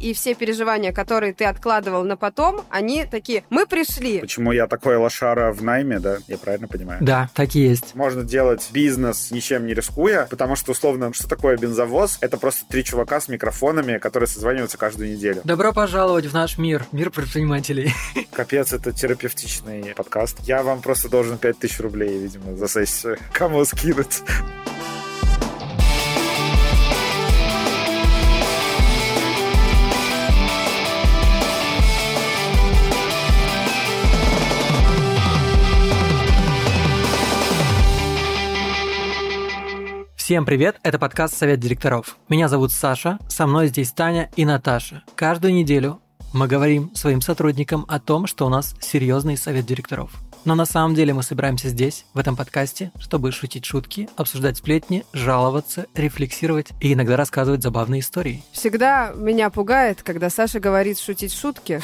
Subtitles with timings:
[0.00, 4.20] и все переживания, которые ты откладывал на потом, они такие, мы пришли.
[4.20, 6.18] Почему я такой лошара в найме, да?
[6.28, 6.98] Я правильно понимаю?
[7.02, 7.94] Да, так и есть.
[7.94, 12.18] Можно делать бизнес ничем не рискуя, потому что, условно, что такое бензовоз?
[12.20, 15.40] Это просто три чувака с микрофонами, которые созваниваются каждую неделю.
[15.44, 17.92] Добро пожаловать в наш мир, мир предпринимателей.
[18.32, 20.40] Капец, это терапевтичный подкаст.
[20.40, 23.18] Я вам просто должен 5000 рублей, видимо, за сессию.
[23.32, 24.22] Кому скинуть?
[40.26, 42.16] Всем привет, это подкаст «Совет директоров».
[42.28, 45.04] Меня зовут Саша, со мной здесь Таня и Наташа.
[45.14, 46.00] Каждую неделю
[46.34, 50.10] мы говорим своим сотрудникам о том, что у нас серьезный совет директоров.
[50.44, 55.04] Но на самом деле мы собираемся здесь, в этом подкасте, чтобы шутить шутки, обсуждать сплетни,
[55.12, 58.42] жаловаться, рефлексировать и иногда рассказывать забавные истории.
[58.50, 61.80] Всегда меня пугает, когда Саша говорит шутить шутки.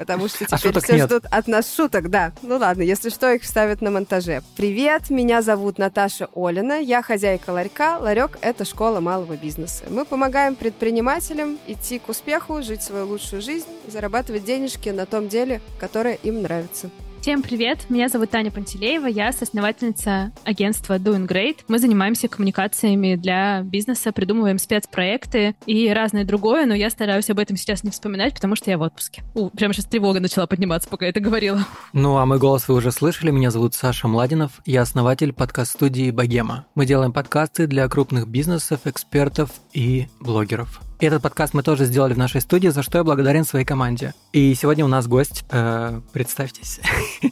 [0.00, 1.10] Потому что А теперь шуток все нет.
[1.10, 2.32] ждут от нас шуток, да.
[2.40, 4.42] Ну ладно, если что, их вставят на монтаже.
[4.56, 7.98] Привет, меня зовут Наташа Олина, я хозяйка ларька.
[7.98, 9.84] Ларек— это школа малого бизнеса.
[9.90, 15.60] Мы помогаем предпринимателям идти к успеху, жить свою лучшую жизнь, зарабатывать денежки на том деле,
[15.78, 16.88] которое им нравится.
[17.20, 21.58] Всем привет, меня зовут Таня Пантелеева, я соосновательница агентства Doing Great.
[21.68, 27.58] Мы занимаемся коммуникациями для бизнеса, придумываем спецпроекты и разное другое, но я стараюсь об этом
[27.58, 29.22] сейчас не вспоминать, потому что я в отпуске.
[29.34, 31.66] У, прямо сейчас тревога начала подниматься, пока я это говорила.
[31.92, 36.64] Ну а мой голос вы уже слышали, меня зовут Саша Младинов, я основатель подкаст-студии «Богема».
[36.74, 40.80] Мы делаем подкасты для крупных бизнесов, экспертов и блогеров.
[41.00, 44.12] Этот подкаст мы тоже сделали в нашей студии, за что я благодарен своей команде.
[44.32, 46.78] И сегодня у нас гость, э, представьтесь.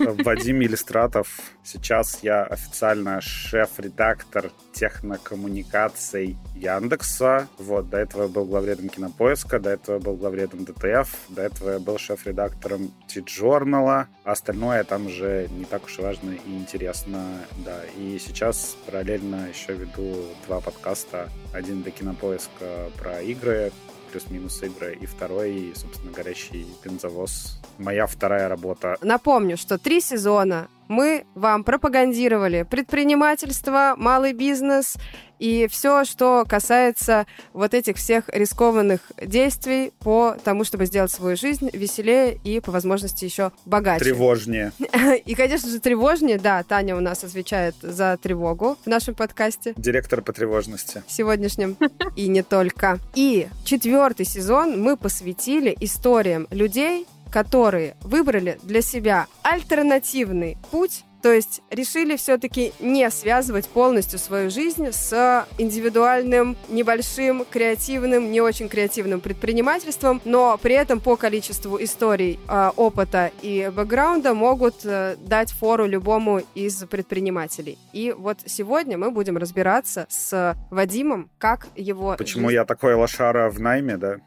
[0.00, 1.28] Вадим Иллюстратов.
[1.62, 7.46] Сейчас я официально шеф-редактор технокоммуникаций Яндекса.
[7.58, 11.70] Вот, до этого я был главредом Кинопоиска, до этого я был главредом ДТФ, до этого
[11.70, 14.08] я был шеф-редактором T-журнала.
[14.24, 17.24] А остальное там же не так уж важно и интересно,
[17.64, 17.80] да.
[17.96, 20.16] И сейчас параллельно еще веду
[20.48, 21.28] два подкаста.
[21.54, 23.70] Один для Кинопоиска про игры,
[24.10, 27.60] плюс-минус игры, и второй, собственно, горящий бензовоз.
[27.78, 28.96] Моя вторая работа.
[29.00, 34.96] Напомню, что три сезона мы вам пропагандировали предпринимательство, малый бизнес
[35.38, 41.70] и все, что касается вот этих всех рискованных действий по тому, чтобы сделать свою жизнь
[41.72, 44.04] веселее и, по возможности, еще богаче.
[44.04, 44.72] Тревожнее.
[45.26, 46.38] И, конечно же, тревожнее.
[46.38, 51.02] Да, Таня у нас отвечает за тревогу в нашем подкасте Директор по тревожности.
[51.06, 51.76] сегодняшнем
[52.16, 52.98] и не только.
[53.14, 61.62] И четвертый сезон мы посвятили историям людей, которые выбрали для себя альтернативный путь, то есть
[61.68, 70.22] решили все-таки не связывать полностью свою жизнь с индивидуальным, небольшим, креативным, не очень креативным предпринимательством,
[70.24, 76.40] но при этом по количеству историй, э, опыта и бэкграунда могут э, дать фору любому
[76.54, 77.78] из предпринимателей.
[77.92, 83.50] И вот сегодня мы будем разбираться с Вадимом, как его Почему жизнь- я такой лошара
[83.50, 84.18] в найме, да?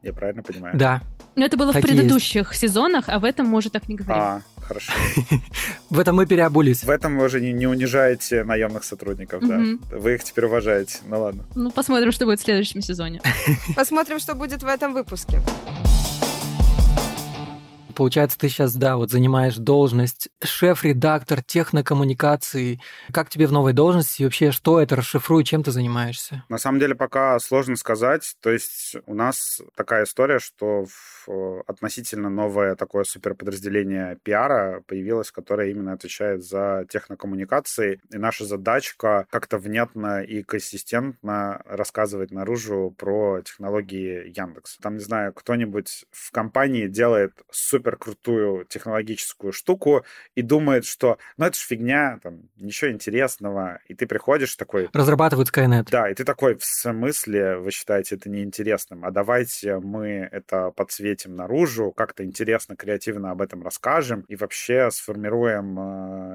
[0.00, 0.78] Я правильно понимаю?
[0.78, 1.02] Да,
[1.40, 2.00] Но это было Так в и есть.
[2.02, 4.22] предыдущих сезонах, а в этом мы уже так не говорим.
[4.22, 4.92] А, хорошо.
[5.88, 6.84] в этом мы переобулись.
[6.84, 9.58] В этом вы уже не, не унижаете наемных сотрудников, да?
[9.90, 10.98] Вы их теперь уважаете.
[11.06, 11.44] Ну ладно.
[11.54, 13.22] Ну, посмотрим, что будет в следующем сезоне.
[13.74, 15.40] Посмотрим, что будет в этом выпуске.
[18.00, 22.80] Получается, ты сейчас, да, вот занимаешь должность шеф-редактор технокоммуникаций.
[23.12, 24.22] Как тебе в новой должности?
[24.22, 24.96] И вообще, что это?
[24.96, 26.42] Расшифруй, чем ты занимаешься?
[26.48, 28.36] На самом деле пока сложно сказать.
[28.40, 35.30] То есть у нас такая история, что в- э, относительно новое такое суперподразделение пиара появилось,
[35.30, 38.00] которое именно отвечает за технокоммуникации.
[38.10, 44.78] И наша задачка как-то внятно и консистентно рассказывать наружу про технологии Яндекс.
[44.78, 51.46] Там, не знаю, кто-нибудь в компании делает супер крутую технологическую штуку и думает, что ну
[51.46, 53.80] это ж фигня, там ничего интересного.
[53.88, 55.88] И ты приходишь такой, Разрабатывают Skynet.
[55.90, 59.04] да, и ты такой, в смысле вы считаете это неинтересным?
[59.04, 65.78] А давайте мы это подсветим наружу, как-то интересно, креативно об этом расскажем и вообще сформируем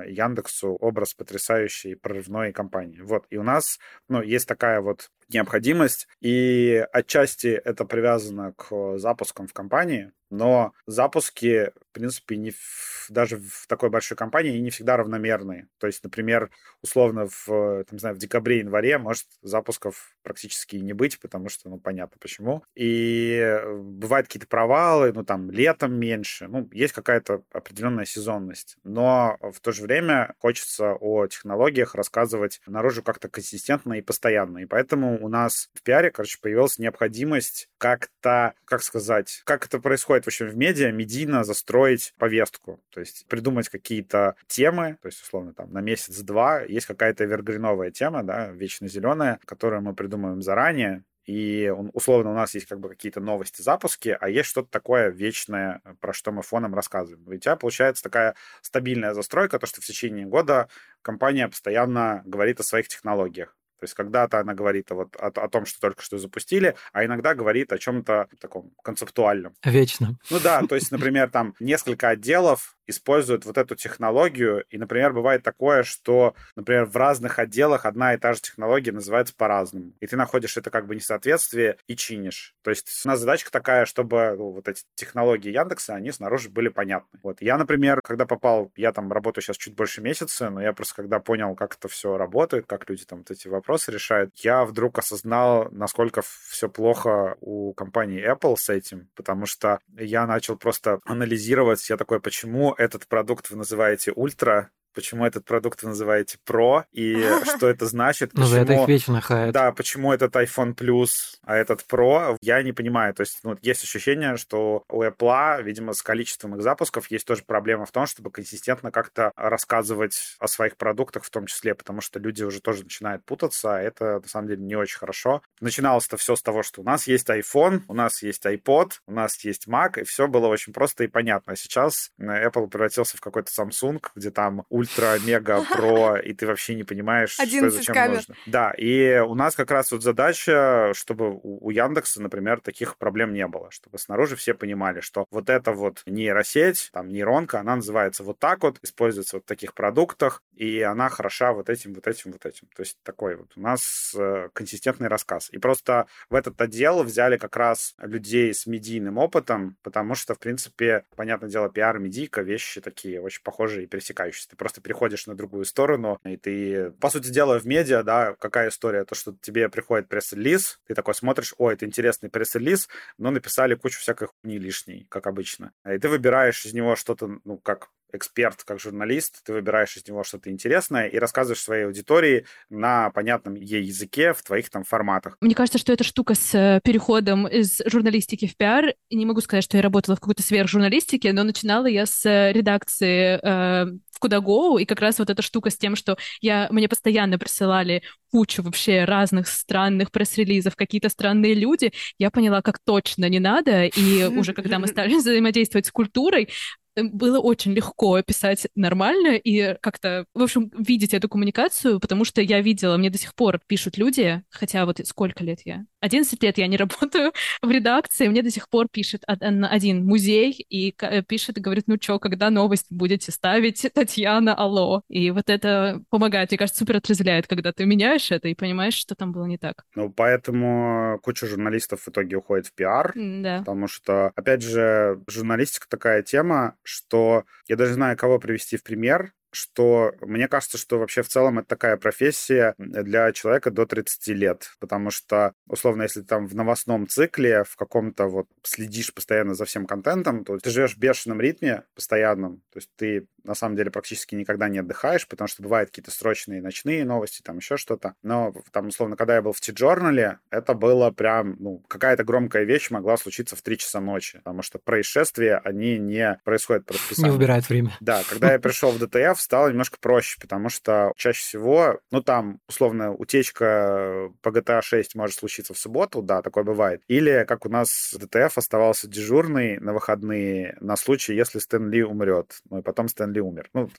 [0.02, 3.02] э, Яндексу образ потрясающей прорывной компании.
[3.02, 3.80] Вот, и у нас,
[4.10, 11.72] ну, есть такая вот необходимость, и отчасти это привязано к запускам в компании, но запуски
[11.96, 15.68] принципе, не в, даже в такой большой компании не всегда равномерные.
[15.80, 16.52] То есть, например,
[16.82, 21.80] условно в, там, не знаю, в декабре-январе может запусков практически не быть, потому что, ну,
[21.80, 22.64] понятно почему.
[22.76, 26.48] И э, бывают какие-то провалы, ну, там, летом меньше.
[26.48, 28.78] Ну, есть какая-то определенная сезонность.
[28.84, 34.60] Но в то же время хочется о технологиях рассказывать наружу как-то консистентно и постоянно.
[34.60, 40.26] И поэтому у нас в пиаре, короче, появилась необходимость как-то, как сказать, как это происходит
[40.26, 41.85] в общем в медиа, медийно застроить
[42.18, 42.82] повестку.
[42.90, 48.24] То есть придумать какие-то темы, то есть, условно, там, на месяц-два есть какая-то эвергриновая тема,
[48.24, 53.20] да, вечно зеленая, которую мы придумываем заранее, и условно у нас есть как бы какие-то
[53.20, 57.26] новости, запуски, а есть что-то такое вечное, про что мы фоном рассказываем.
[57.32, 60.70] И у тебя получается такая стабильная застройка, то, что в течение года
[61.02, 63.58] компания постоянно говорит о своих технологиях.
[63.86, 67.06] То есть когда-то она говорит о, вот, о, о том, что только что запустили, а
[67.06, 69.54] иногда говорит о чем-то таком концептуальном.
[69.64, 70.18] Вечно.
[70.32, 75.44] Ну да, то есть, например, там несколько отделов используют вот эту технологию, и, например, бывает
[75.44, 80.16] такое, что, например, в разных отделах одна и та же технология называется по-разному, и ты
[80.16, 82.56] находишь это как бы несоответствие и чинишь.
[82.62, 86.70] То есть у нас задачка такая, чтобы ну, вот эти технологии Яндекса, они снаружи были
[86.70, 87.20] понятны.
[87.24, 90.96] Вот я, например, когда попал, я там работаю сейчас чуть больше месяца, но я просто
[90.96, 95.00] когда понял, как это все работает, как люди там вот эти вопросы решают, я вдруг
[95.00, 101.90] осознал, насколько все плохо у компании Apple с этим, потому что я начал просто анализировать,
[101.90, 107.16] я такой, почему этот продукт вы называете ультра, почему этот продукт вы называете Pro, и
[107.56, 108.32] что это значит.
[108.34, 109.54] Ну, за это их вечно хает.
[109.54, 113.14] Да, почему этот iPhone Plus, а этот Pro, я не понимаю.
[113.14, 117.44] То есть, ну, есть ощущение, что у Apple, видимо, с количеством их запусков есть тоже
[117.46, 122.20] проблема в том, чтобы консистентно как-то рассказывать о своих продуктах в том числе, потому что
[122.20, 125.42] люди уже тоже начинают путаться, а это, на самом деле, не очень хорошо.
[125.60, 129.44] Начиналось-то все с того, что у нас есть iPhone, у нас есть iPod, у нас
[129.44, 131.54] есть Mac, и все было очень просто и понятно.
[131.54, 136.76] А сейчас Apple превратился в какой-то Samsung, где там ультра, мега, про, и ты вообще
[136.76, 138.16] не понимаешь, что зачем камер.
[138.16, 138.36] нужно.
[138.46, 143.48] Да, и у нас как раз вот задача, чтобы у Яндекса, например, таких проблем не
[143.48, 148.40] было, чтобы снаружи все понимали, что вот эта вот нейросеть, там нейронка, она называется вот
[148.40, 152.46] так вот, используется вот в таких продуктах, и она хороша вот этим, вот этим, вот
[152.46, 152.68] этим.
[152.76, 155.50] То есть такой вот у нас э, консистентный рассказ.
[155.52, 160.40] И просто в этот отдел взяли как раз людей с медийным опытом, потому что, в
[160.40, 164.50] принципе, понятное дело, пиар, медийка, вещи такие очень похожие и пересекающиеся.
[164.50, 168.36] Ты просто просто переходишь на другую сторону, и ты, по сути дела, в медиа, да,
[168.40, 169.06] какая история?
[169.06, 174.00] То, что тебе приходит пресс-релиз, ты такой смотришь, ой, это интересный пресс-релиз, но написали кучу
[174.00, 175.72] всякой хуйни лишней, как обычно.
[175.86, 180.24] И ты выбираешь из него что-то, ну, как эксперт, как журналист, ты выбираешь из него
[180.24, 185.38] что-то интересное и рассказываешь своей аудитории на понятном ей языке в твоих там форматах.
[185.42, 189.64] Мне кажется, что эта штука с э, переходом из журналистики в пиар, не могу сказать,
[189.64, 194.78] что я работала в какой-то сверхжурналистике, но начинала я с э, редакции э, в Кудаго,
[194.80, 198.02] и как раз вот эта штука с тем, что я, мне постоянно присылали
[198.32, 204.24] кучу вообще разных странных пресс-релизов, какие-то странные люди, я поняла, как точно не надо, и
[204.38, 206.50] уже когда мы стали взаимодействовать с культурой,
[206.96, 212.62] было очень легко писать нормально и как-то, в общем, видеть эту коммуникацию, потому что я
[212.62, 215.86] видела, мне до сих пор пишут люди, хотя вот сколько лет я?
[216.02, 220.94] 11 лет я не работаю в редакции, мне до сих пор пишет один музей и
[221.02, 225.02] э, пишет и говорит, ну чё, когда новость будете ставить, Татьяна, алло.
[225.10, 229.16] И вот это помогает, мне кажется, супер отрезвляет, когда ты меняешь это и понимаешь, что
[229.16, 229.84] там было не так.
[229.96, 233.60] Ну, поэтому куча журналистов в итоге уходит в пиар, да.
[233.60, 239.34] потому что, опять же, журналистика такая тема, что я даже знаю, кого привести в пример,
[239.56, 244.72] что мне кажется, что вообще в целом это такая профессия для человека до 30 лет,
[244.80, 249.86] потому что, условно, если там в новостном цикле в каком-то вот следишь постоянно за всем
[249.86, 254.36] контентом, то ты живешь в бешеном ритме постоянном, то есть ты на самом деле практически
[254.36, 258.16] никогда не отдыхаешь, потому что бывают какие-то срочные ночные новости, там еще что-то.
[258.24, 262.90] Но там, условно, когда я был в T-журнале, это было прям, ну, какая-то громкая вещь
[262.90, 267.32] могла случиться в 3 часа ночи, потому что происшествия, они не происходят по расписанию.
[267.32, 267.96] Не выбирают время.
[268.00, 272.60] Да, когда я пришел в DTF, стало немножко проще, потому что чаще всего, ну, там,
[272.68, 277.02] условно, утечка по GTA 6 может случиться в субботу, да, такое бывает.
[277.08, 282.60] Или, как у нас DTF оставался дежурный на выходные на случай, если Стэн Ли умрет.
[282.70, 283.70] Ну, и потом Стэн Ли умер.
[283.74, 283.90] Ну,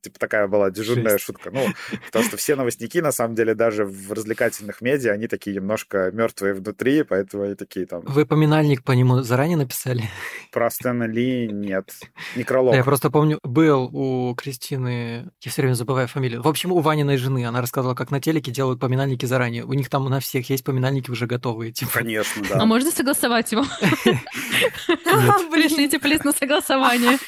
[0.00, 1.24] типа такая была дежурная Жесть.
[1.24, 1.50] шутка.
[1.50, 1.66] Ну,
[2.06, 6.54] потому что все новостники, на самом деле, даже в развлекательных медиа, они такие немножко мертвые
[6.54, 8.02] внутри, поэтому они такие там...
[8.02, 10.04] Вы поминальник по нему заранее написали?
[10.52, 11.90] Про Стэна Ли нет.
[12.36, 12.74] Некролог.
[12.76, 14.91] Я просто помню, был у Кристины,
[15.40, 18.50] я все время забываю фамилию, в общем, у Ваниной жены, она рассказывала, как на телеке
[18.50, 19.64] делают поминальники заранее.
[19.64, 21.72] У них там на всех есть поминальники уже готовые.
[21.72, 21.92] Типа.
[21.92, 22.60] Конечно, да.
[22.60, 23.64] А можно согласовать его?
[25.52, 27.18] Пришлите, плиз, на согласование.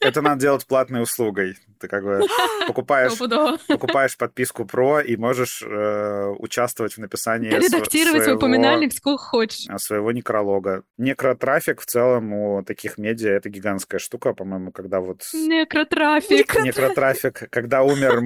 [0.00, 1.56] Это надо делать платной услугой.
[1.78, 2.20] Ты как бы
[2.66, 3.16] покупаешь,
[3.68, 9.66] покупаешь подписку про и можешь э, участвовать в написании Редактировать своего, упоминальник сколько хочешь.
[9.68, 10.82] А, своего некролога.
[10.96, 15.22] Некротрафик в целом у таких медиа это гигантская штука, по-моему, когда вот...
[15.32, 16.54] Некротрафик.
[16.62, 17.48] Некротрафик.
[17.50, 18.22] Когда умер,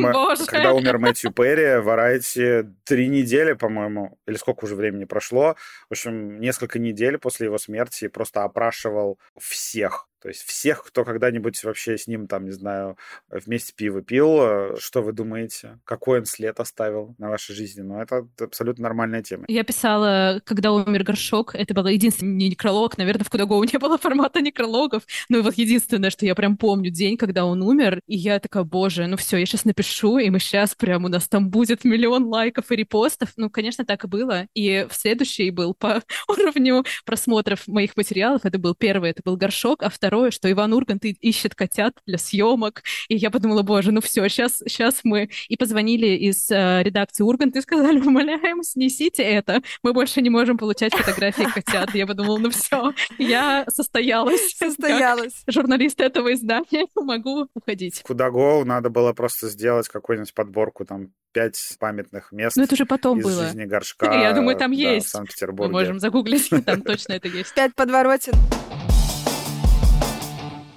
[0.47, 5.57] когда умер Мэтью Перри, Variety три недели, по-моему, или сколько уже времени прошло,
[5.89, 11.63] в общем, несколько недель после его смерти просто опрашивал всех то есть всех, кто когда-нибудь
[11.65, 12.97] вообще с ним, там, не знаю,
[13.45, 15.79] вместе пиво пил, э, что вы думаете?
[15.85, 17.83] Какой он след оставил на вашей жизни?
[17.83, 19.45] Ну, это абсолютно нормальная тема.
[19.49, 24.41] Я писала, когда умер Горшок, это был единственный некролог, наверное, в Кудагоу не было формата
[24.41, 28.65] некрологов, ну вот единственное, что я прям помню день, когда он умер, и я такая,
[28.65, 32.25] боже, ну все, я сейчас напишу, и мы сейчас прям, у нас там будет миллион
[32.25, 33.31] лайков и репостов.
[33.37, 34.47] Ну, конечно, так и было.
[34.55, 39.83] И в следующий был по уровню просмотров моих материалов, это был первый, это был Горшок,
[39.83, 42.83] а второе, что Иван Ургант ищет котят для съемок.
[43.09, 45.31] И я подумала, боже, ну все, сейчас, сейчас мы...
[45.49, 49.63] И позвонили из э, редакции Ургант и сказали, умоляем, снесите это.
[49.83, 51.95] Мы больше не можем получать фотографии котят.
[51.95, 54.55] Я подумала, ну все, я состоялась.
[54.57, 55.43] Состоялась.
[55.47, 58.03] журналист этого издания, могу уходить.
[58.03, 62.57] Куда go, надо было просто сделать какую-нибудь подборку там пять памятных мест.
[62.57, 63.45] Ну, это уже потом из было.
[63.47, 64.13] жизни горшка.
[64.13, 65.07] Я думаю, там да, есть.
[65.07, 65.73] В Санкт-Петербурге.
[65.73, 67.55] Мы можем загуглить, там точно это есть.
[67.55, 68.33] Пять подворотен.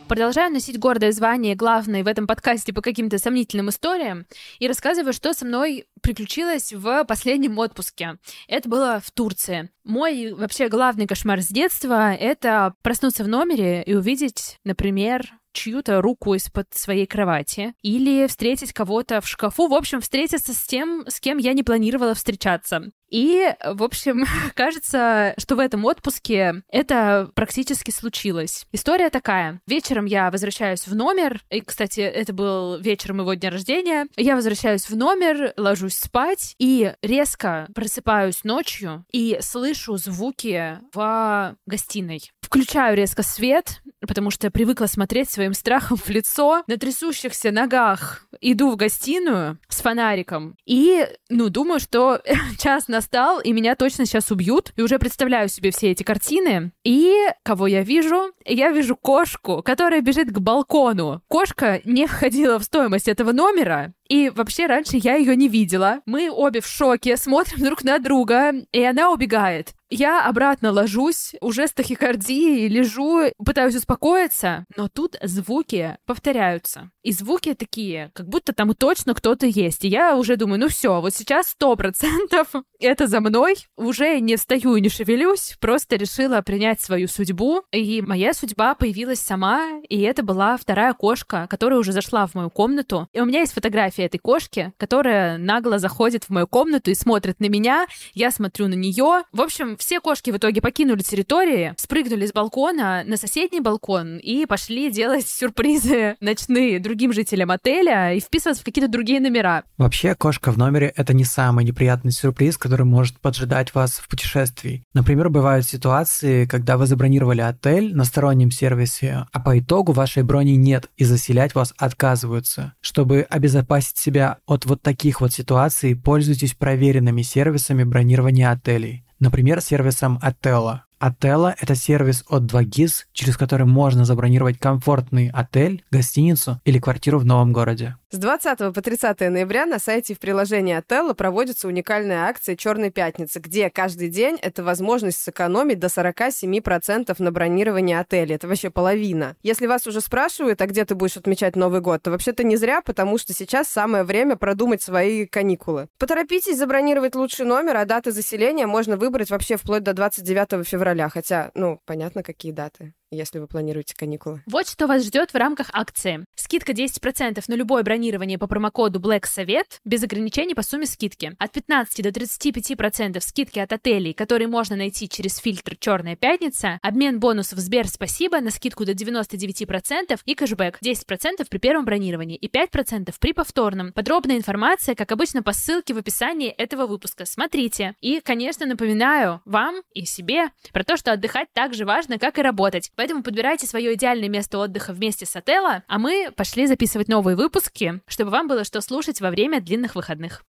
[0.07, 4.27] Продолжаю носить гордое звание главной в этом подкасте по каким-то сомнительным историям
[4.59, 8.19] и рассказываю, что со мной приключилось в последнем отпуске.
[8.47, 9.71] Это было в Турции.
[9.83, 16.35] Мой вообще главный кошмар с детства— это проснуться в номере и увидеть, например, чью-то руку
[16.35, 19.67] из-под своей кровати или встретить кого-то в шкафу.
[19.67, 22.91] В общем, встретиться с тем, с кем я не планировала встречаться.
[23.09, 28.65] И, в общем, кажется, что в этом отпуске это практически случилось.
[28.71, 29.61] История такая.
[29.67, 34.07] Вечером я возвращаюсь в номер, и, кстати, это был вечер моего дня рождения.
[34.15, 42.31] Я возвращаюсь в номер, ложусь спать, и резко просыпаюсь ночью и слышу звуки в гостиной.
[42.41, 46.63] Включаю резко свет, потому что я привыкла смотреть своим страхом в лицо.
[46.67, 52.21] На трясущихся ногах иду в гостиную с фонариком и, ну, думаю, что
[52.59, 54.71] час настал, и меня точно сейчас убьют.
[54.75, 56.71] И уже представляю себе все эти картины.
[56.83, 58.31] И кого я вижу?
[58.45, 61.21] Я вижу кошку, которая бежит к балкону.
[61.27, 66.01] Кошка не входила в стоимость этого номера, и вообще раньше я ее не видела.
[66.05, 69.73] Мы обе в шоке, смотрим друг на друга, и она убегает.
[69.91, 76.89] Я обратно ложусь, уже с тахикардией, лежу, пытаюсь успокоиться, но тут звуки повторяются.
[77.03, 79.85] И звуки такие, как будто там точно кто-то есть.
[79.85, 82.47] И я уже думаю, ну все, вот сейчас сто процентов
[82.79, 83.55] это за мной.
[83.77, 87.61] Уже не встаю и не шевелюсь, просто решила принять свою судьбу.
[87.71, 92.49] И моя судьба появилась сама, и это была вторая кошка, которая уже зашла в мою
[92.49, 93.07] комнату.
[93.13, 97.39] И у меня есть фотография этой кошки, которая нагло заходит в мою комнату и смотрит
[97.39, 97.87] на меня.
[98.13, 99.23] Я смотрю на нее.
[99.31, 104.45] В общем, все кошки в итоге покинули территории, спрыгнули с балкона на соседний балкон и
[104.45, 109.63] пошли делать сюрпризы ночные другим жителям отеля и вписываться в какие-то другие номера.
[109.77, 114.83] Вообще, кошка в номере— это не самый неприятный сюрприз, который может поджидать вас в путешествии.
[114.93, 120.55] Например, бывают ситуации, когда вы забронировали отель на стороннем сервисе, а по итогу вашей брони
[120.55, 122.73] нет и заселять вас отказываются.
[122.81, 129.05] Чтобы обезопасить себя от вот таких вот ситуаций, пользуйтесь проверенными сервисами бронирования отелей.
[129.19, 130.81] Например, сервисом Atella.
[130.99, 137.25] Atella– это сервис от 2GIS, через который можно забронировать комфортный отель, гостиницу или квартиру в
[137.25, 137.95] новом городе.
[138.11, 142.89] С 20 по 30 ноября на сайте и в приложении Отелло проводится уникальная акция «Черной
[142.89, 148.35] пятницы», где каждый день это возможность сэкономить до 47% на бронировании отеля.
[148.35, 149.35] Это вообще половина.
[149.43, 152.81] Если вас уже спрашивают, а где ты будешь отмечать Новый год, то вообще-то не зря,
[152.81, 155.89] потому что сейчас самое время продумать свои каникулы.
[155.99, 160.84] Поторопитесь забронировать лучший номер, а даты заселения можно выбрать вообще вплоть до 29 февраля.
[161.09, 164.43] Хотя, ну, понятно, какие даты если вы планируете каникулы.
[164.45, 166.25] Вот что вас ждет в рамках акции.
[166.35, 171.35] Скидка 10% на любое бронирование по промокоду Black Совет без ограничений по сумме скидки.
[171.39, 177.19] От 15 до 35% скидки от отелей, которые можно найти через фильтр «Черная пятница», обмен
[177.19, 183.13] бонусов Сбер «Спасибо» на скидку до 99% и кэшбэк 10% при первом бронировании и 5%
[183.19, 183.93] при повторном.
[183.93, 187.25] Подробная информация, как обычно, по ссылке в описании этого выпуска.
[187.25, 187.95] Смотрите.
[188.01, 192.41] И, конечно, напоминаю вам и себе про то, что отдыхать так же важно, как и
[192.41, 192.91] работать.
[192.97, 198.01] Поэтому подбирайте свое идеальное место отдыха вместе с отеля, а мы пошли записывать новые выпуски,
[198.07, 200.43] чтобы вам было что слушать во время длинных выходных.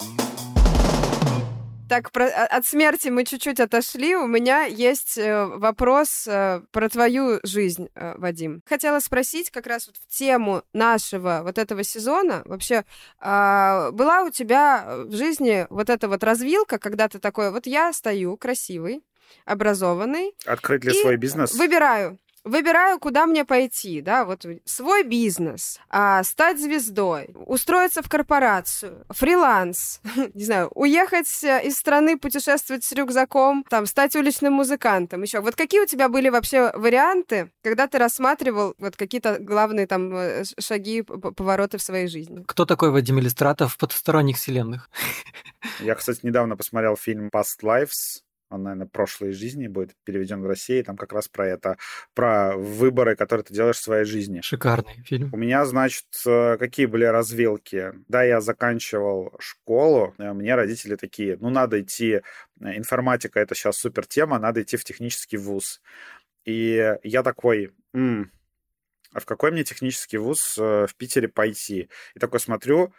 [1.89, 4.17] Так, про, а, от смерти мы чуть-чуть отошли.
[4.17, 8.63] У меня есть э, вопрос э, про твою жизнь, э, Вадим.
[8.67, 12.43] Хотела спросить как раз вот в тему нашего вот этого сезона.
[12.47, 12.85] Вообще,
[13.21, 17.93] э, была у тебя в жизни вот эта вот развилка, когда ты такой, вот я
[17.93, 19.05] стою красивый,
[19.45, 20.35] образованный.
[20.47, 21.55] Открыть ли свой бизнес?
[21.55, 29.05] Выбираю выбираю, куда мне пойти, да, вот свой бизнес, а, стать звездой, устроиться в корпорацию,
[29.11, 30.01] фриланс,
[30.35, 35.41] не знаю, уехать э, из страны, путешествовать с рюкзаком, там, стать уличным музыкантом, еще.
[35.41, 40.45] Вот какие у тебя были вообще варианты, когда ты рассматривал вот какие-то главные там э,
[40.61, 42.45] шаги, повороты в своей жизни?
[42.47, 44.89] Кто такой Вадим Иллюстратов в потусторонних вселенных?
[45.81, 48.23] Я, кстати, недавно посмотрел фильм Past Lives
[48.57, 51.79] он, наверное, прошлой жизни будет переведен в России, там как раз про это,
[52.15, 54.41] про выборы, которые ты делаешь в своей жизни.
[54.43, 55.31] Шикарный фильм.
[55.33, 57.93] У меня, значит, э, какие были развилки?
[58.09, 62.21] Да, я заканчивал школу, э, мне родители такие, ну, надо идти, э,
[62.61, 65.81] информатика— это сейчас супер тема, надо идти в технический вуз.
[66.45, 68.31] И я такой, м-м,
[69.13, 71.89] а в какой мне технический вуз в Питере пойти?
[72.15, 72.93] И такой смотрю,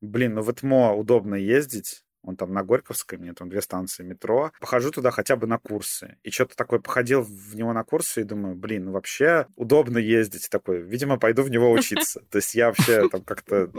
[0.00, 4.52] блин, ну в ЭТМО удобно ездить, он там на Горьковской, мне там две станции метро.
[4.60, 6.16] Похожу туда хотя бы на курсы.
[6.22, 10.48] И что-то такое походил в него на курсы и думаю, блин, ну вообще удобно ездить.
[10.50, 12.20] Такой, видимо, пойду в него учиться.
[12.30, 13.70] То есть я вообще там как-то...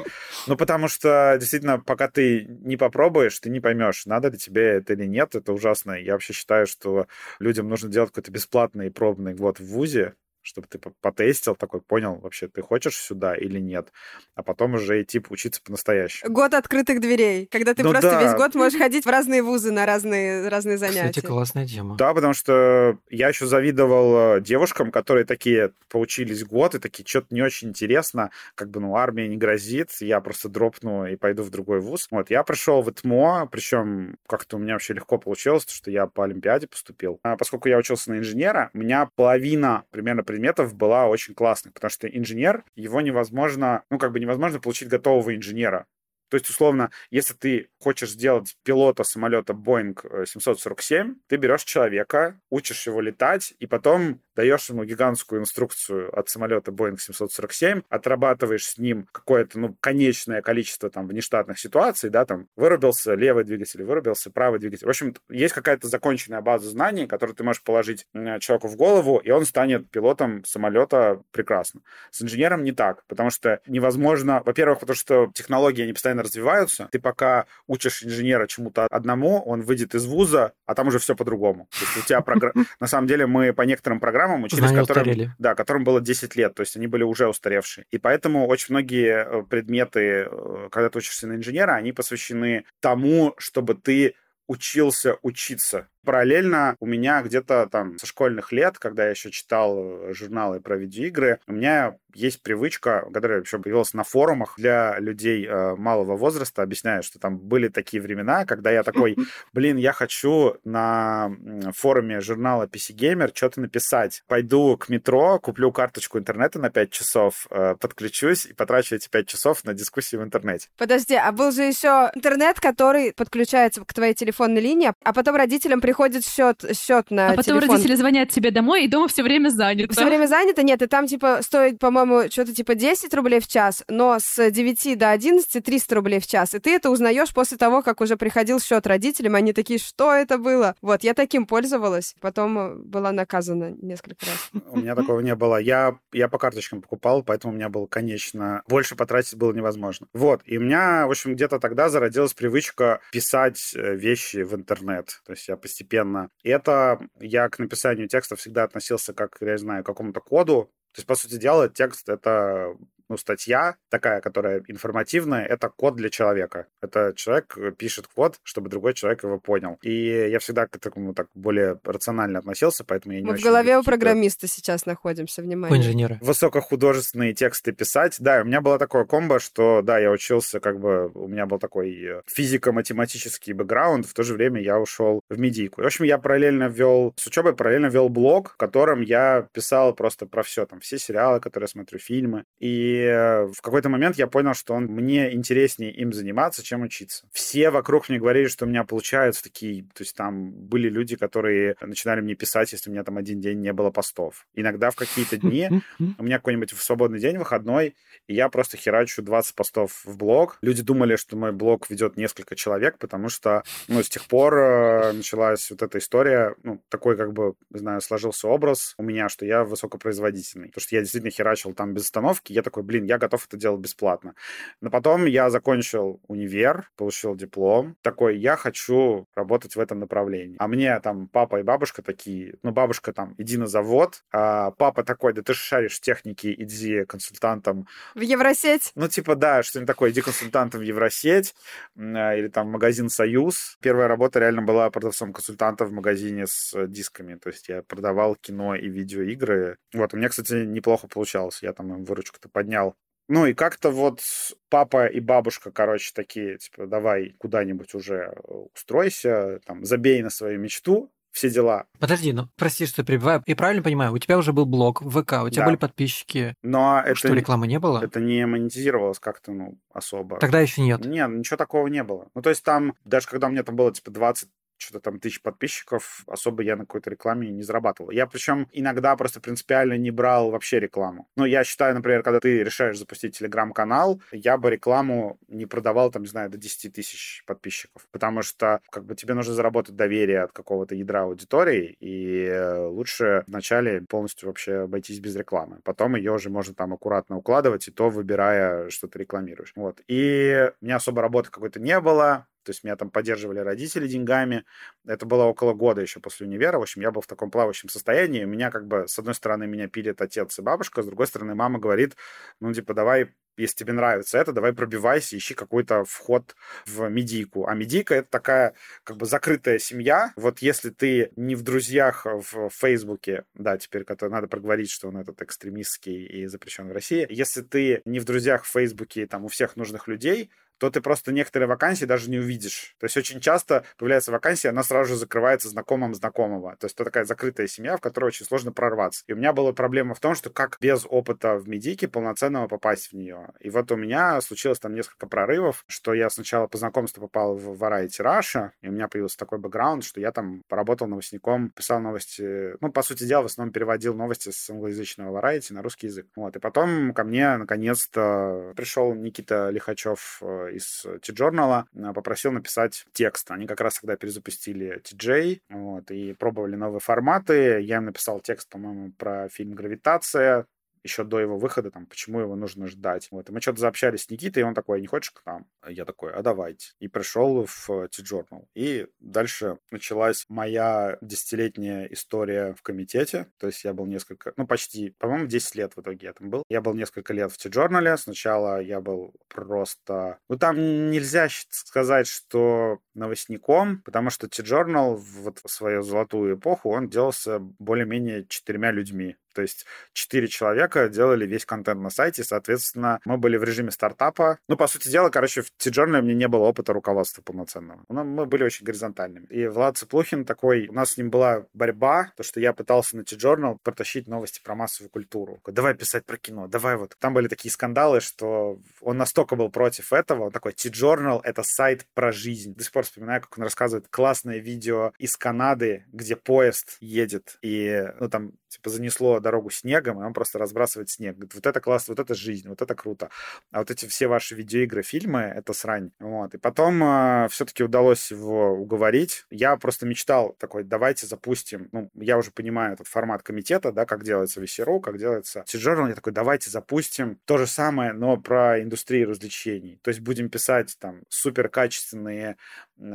[0.47, 4.93] Ну, потому что действительно, пока ты не попробуешь, ты не поймешь, надо ли тебе это
[4.93, 5.35] или нет.
[5.35, 5.93] Это ужасно.
[5.93, 7.07] Я вообще считаю, что
[7.39, 12.47] людям нужно делать какой-то бесплатный пробный год в ВУЗе, чтобы ты потестил, такой понял, вообще
[12.47, 13.91] ты хочешь сюда или нет,
[14.35, 16.31] а потом уже идти учиться по-настоящему.
[16.31, 18.23] Год открытых дверей, когда ты ну, просто да.
[18.23, 21.09] весь год можешь ходить в разные вузы на разные, разные занятия.
[21.09, 21.95] Кстати, классная тема.
[21.97, 27.27] Да, потому что я еще завидовал э, девушкам, которые такие поучились год и такие, что-то
[27.31, 31.49] не очень интересно, как бы, ну, армия не грозит, я просто дропну и пойду в
[31.49, 32.07] другой вуз.
[32.11, 36.23] Вот, я пришел в ЭТМО, причем как-то у меня вообще легко получилось, что я по
[36.23, 37.19] Олимпиаде поступил.
[37.23, 41.89] А поскольку я учился на инженера, у меня половина примерно предметов была очень классной, потому
[41.89, 45.87] что инженер, его невозможно, ну, как бы невозможно получить готового инженера.
[46.29, 52.85] То есть, условно, если ты хочешь сделать пилота самолета Boeing 747, ты берешь человека, учишь
[52.85, 59.05] его летать, и потом даешь ему гигантскую инструкцию от самолета Boeing 747, отрабатываешь с ним
[59.11, 64.85] какое-то, ну, конечное количество там внештатных ситуаций, да, там, вырубился левый двигатель, вырубился правый двигатель.
[64.87, 68.05] В общем, есть какая-то законченная база знаний, которую ты можешь положить
[68.39, 71.81] человеку в голову, и он станет пилотом самолета прекрасно.
[72.09, 76.99] С инженером не так, потому что невозможно, во-первых, потому что технологии, они постоянно развиваются, ты
[76.99, 81.67] пока учишь инженера чему-то одному, он выйдет из вуза, а там уже все по-другому.
[81.97, 82.65] У тебя программа...
[82.79, 85.33] На самом деле мы по некоторым программам учились, которым...
[85.39, 87.85] Да, которым было 10 лет, то есть они были уже устаревшие.
[87.91, 93.33] И поэтому очень многие э, предметы, э, когда ты учишься на инженера, они посвящены тому,
[93.37, 94.15] чтобы ты
[94.47, 95.87] учился учиться.
[96.05, 100.77] Параллельно у меня где-то там со школьных лет, когда я еще читал э, журналы про
[100.77, 106.63] видеоигры, у меня есть привычка, которая еще появилась на форумах для людей э, малого возраста,
[106.63, 109.15] объясняю, что там были такие времена, когда я такой,
[109.53, 111.31] блин, я хочу на
[111.75, 114.23] форуме журнала PC Gamer что-то написать.
[114.27, 119.27] Пойду к метро, куплю карточку интернета на 5 часов, э, подключусь и потрачу эти 5
[119.27, 120.69] часов на дискуссии в интернете.
[120.77, 125.81] Подожди, а был же еще интернет, который подключается к твоей телефонной линии, а потом родителям
[125.89, 127.75] приходит счет, счет на А потом телефон.
[127.75, 129.91] родители звонят тебе домой, и дома все время занято.
[129.91, 130.61] Все время занято?
[130.61, 134.99] Нет, и там, типа, стоит, по-моему, что-то типа 10 рублей в час, но с 9
[134.99, 136.53] до 11 300 рублей в час.
[136.53, 140.37] И ты это узнаешь после того, как уже приходил счет родителям, они такие, что это
[140.37, 140.75] было?
[140.83, 144.63] Вот, я таким пользовалась, потом э, была наказана несколько раз.
[144.69, 145.57] У меня такого не было.
[145.57, 150.05] Я, я по карточкам покупал, поэтому у меня было, конечно, больше потратить было невозможно.
[150.13, 155.21] Вот, и у меня, в общем, где-то тогда зародилась привычка писать э, вещи в интернет.
[155.25, 156.29] То есть я постепенно постепенно.
[156.43, 160.71] И это я к написанию текста всегда относился как, я не знаю, к какому-то коду.
[160.93, 162.75] То есть, по сути дела, текст— это
[163.09, 166.67] ну, статья такая, которая информативная, это код для человека.
[166.81, 169.77] Это человек пишет код, чтобы другой человек его понял.
[169.81, 173.45] И я всегда к такому так более рационально относился, поэтому я не Мы очень в
[173.45, 175.79] голове у программиста сейчас находимся, У внимание.
[175.79, 176.17] инженера.
[176.21, 178.17] высокохудожественные тексты писать.
[178.19, 181.59] Да, у меня было такое комбо, что, да, я учился, как бы, у меня был
[181.59, 185.81] такой э, физико-математический бэкграунд, в то же время я ушел в медийку.
[185.81, 190.25] В общем, я параллельно вел, с учебой параллельно вел блог, в котором я писал просто
[190.25, 192.43] про все, там, все сериалы, которые я смотрю, фильмы.
[192.59, 197.27] И э, в какой-то момент я понял, что он, мне интереснее им заниматься, чем учиться.
[197.31, 201.75] Все вокруг мне говорили, что у меня получаются такие, то есть там были люди, которые
[201.81, 204.47] начинали мне писать, если у меня там один день не было постов.
[204.53, 205.69] Иногда в какие-то дни
[206.17, 207.95] у меня какой-нибудь свободный день, выходной,
[208.27, 210.57] и я просто херачу 20 постов в блог.
[210.61, 215.11] Люди думали, что мой блог ведет несколько человек, потому что, ну, с тех пор э,
[215.13, 219.63] началась вот эта история, ну, такой, как бы, знаю, сложился образ у меня, что я
[219.63, 220.67] высокопроизводительный.
[220.67, 223.81] Потому что я действительно херачил там без остановки, я такой, блин, я готов это делать
[223.81, 224.33] бесплатно.
[224.81, 230.57] Но потом я закончил универ, получил диплом, такой, я хочу работать в этом направлении.
[230.59, 235.03] А мне там папа и бабушка такие, ну, бабушка там, иди на завод, а папа
[235.03, 238.91] такой, да ты шаришь в технике, иди консультантом В Евросеть?
[238.95, 241.53] ну, типа, да, что-нибудь такое, иди консультантом в Евросеть
[241.97, 243.77] а, или там в магазин «Союз».
[243.81, 247.35] Первая работа реально была продавцом-консультанта в магазине с э, дисками.
[247.35, 249.77] То есть я продавал кино и видеоигры.
[249.93, 251.61] Вот, у меня, кстати, неплохо получалось.
[251.61, 252.78] Я там им выручку-то поднял.
[253.27, 254.21] Ну и как-то вот
[254.69, 258.41] папа и бабушка, короче, такие, типа, давай куда-нибудь уже э,
[258.73, 261.85] устройся, там, забей на свою мечту, все дела.
[261.99, 263.43] Подожди, ну прости, что перебиваю.
[263.45, 265.65] И правильно понимаю, у тебя уже был блог в ВК, у тебя Да.
[265.67, 266.55] были подписчики.
[266.63, 268.03] Но это, Что, рекламы не было?
[268.03, 270.39] это не монетизировалось как-то, ну, особо.
[270.39, 271.05] Тогда еще нет.
[271.05, 272.29] Не, ничего такого не было.
[272.33, 275.41] Ну, то есть там, даже когда у меня там было, типа, 20 что-то там тысяч
[275.41, 278.11] подписчиков, особо я на какой-то рекламе не зарабатывал.
[278.11, 281.27] Я причем иногда просто принципиально не брал вообще рекламу.
[281.35, 286.23] Ну, я считаю, например, когда ты решаешь запустить телеграм-канал, я бы рекламу не продавал, там,
[286.23, 290.51] не знаю, до 10 тысяч подписчиков, потому что, как бы, тебе нужно заработать доверие от
[290.51, 295.79] какого-то ядра аудитории, и э, лучше вначале полностью вообще обойтись без рекламы.
[295.83, 299.73] Потом ее уже можно там аккуратно укладывать, и то выбирая, что ты рекламируешь.
[299.75, 300.01] Вот.
[300.07, 304.63] И у меня особо работы какой-то не было, то есть меня там поддерживали родители деньгами.
[305.03, 306.77] Это было около года еще после универа.
[306.77, 308.43] В общем, я был в таком плавающем состоянии.
[308.43, 311.55] У меня как бы, с одной стороны, меня пилит отец и бабушка, с другой стороны,
[311.55, 312.15] мама говорит,
[312.59, 316.55] ну, типа, давай если тебе нравится это, давай пробивайся, ищи какой-то вход
[316.85, 317.67] в медийку.
[317.67, 320.31] А медийка— это такая как бы закрытая семья.
[320.37, 325.17] Вот если ты не в друзьях в Фейсбуке, да, теперь который надо проговорить, что он
[325.17, 329.49] этот экстремистский и запрещен в России, если ты не в друзьях в Фейсбуке, там, у
[329.49, 332.95] всех нужных людей, то ты просто некоторые вакансии даже не увидишь.
[332.99, 336.75] То есть очень часто появляется вакансия, она сразу же закрывается знакомым знакомого.
[336.77, 339.23] То есть это такая закрытая семья, в которой очень сложно прорваться.
[339.27, 343.11] И у меня была проблема в том, что как без опыта в медике полноценного попасть
[343.11, 343.49] в нее.
[343.59, 347.81] И вот у меня случилось там несколько прорывов, что я сначала по знакомству попал в
[347.81, 352.75] Variety Russia, и у меня появился такой бэкграунд, что я там поработал новостником, писал новости,
[352.81, 356.27] ну, по сути дела, в основном переводил новости с англоязычного Variety на русский язык.
[356.35, 356.55] Вот.
[356.55, 363.51] И потом ко мне наконец-то пришел Никита Лихачев э, из T-Journal, э, попросил написать текст.
[363.51, 367.81] Они как раз тогда перезапустили TJ, вот, и пробовали новые форматы.
[367.81, 370.65] Я им написал текст, по-моему, про фильм «Гравитация»,
[371.03, 373.27] еще до его выхода, там, почему его нужно ждать.
[373.31, 375.65] Вот, и мы что-то заобщались с Никитой, и он такой, не хочешь к нам?
[375.81, 376.93] А Я такой, а давайте.
[376.99, 378.65] И пришел в T-Journal.
[378.75, 383.47] И дальше началась моя десятилетняя история в комитете.
[383.57, 386.63] То есть я был несколько, ну, почти, по-моему, 10 лет в итоге я там был.
[386.69, 388.17] Я был несколько лет в T-Journal.
[388.17, 390.39] Сначала я был просто...
[390.49, 397.09] Ну, там нельзя сказать, что новостником, потому что T-Journal вот в свою золотую эпоху он
[397.09, 399.35] делался более-менее четырьмя людьми.
[399.53, 404.59] То есть четыре человека делали весь контент на сайте, соответственно, мы были в режиме стартапа.
[404.67, 408.03] Ну, по сути дела, короче, в T-Journal мне не было опыта руководства полноценного.
[408.09, 409.45] Ну, мы были очень горизонтальными.
[409.45, 413.23] И Влад Цыплухин такой, у нас с ним была борьба, то, что я пытался на
[413.23, 415.61] T-Journal протащить новости про массовую культуру.
[415.65, 417.15] Давай писать про кино, давай вот.
[417.19, 422.05] Там были такие скандалы, что он настолько был против этого, он такой, T-Journal— это сайт
[422.13, 422.75] про жизнь.
[422.75, 428.05] До сих пор вспоминаю, как он рассказывает классное видео из Канады, где поезд едет, и,
[428.19, 431.35] ну, там, типа, занесло дорогу снегом, и он просто разбрасывает снег.
[431.35, 433.29] Говорит, вот это классно, вот это жизнь, вот это круто.
[433.71, 436.11] А вот эти все ваши видеоигры, фильмы, это срань.
[436.19, 436.53] Вот.
[436.53, 439.45] И потом э, все-таки удалось его уговорить.
[439.49, 444.23] Я просто мечтал такой, давайте запустим, ну, я уже понимаю этот формат комитета, да, как
[444.23, 446.09] делается VC.ru, как делается T-Journal.
[446.09, 449.99] Я такой, давайте запустим то же самое, но про индустрию развлечений.
[450.03, 452.57] То есть будем писать там супер качественные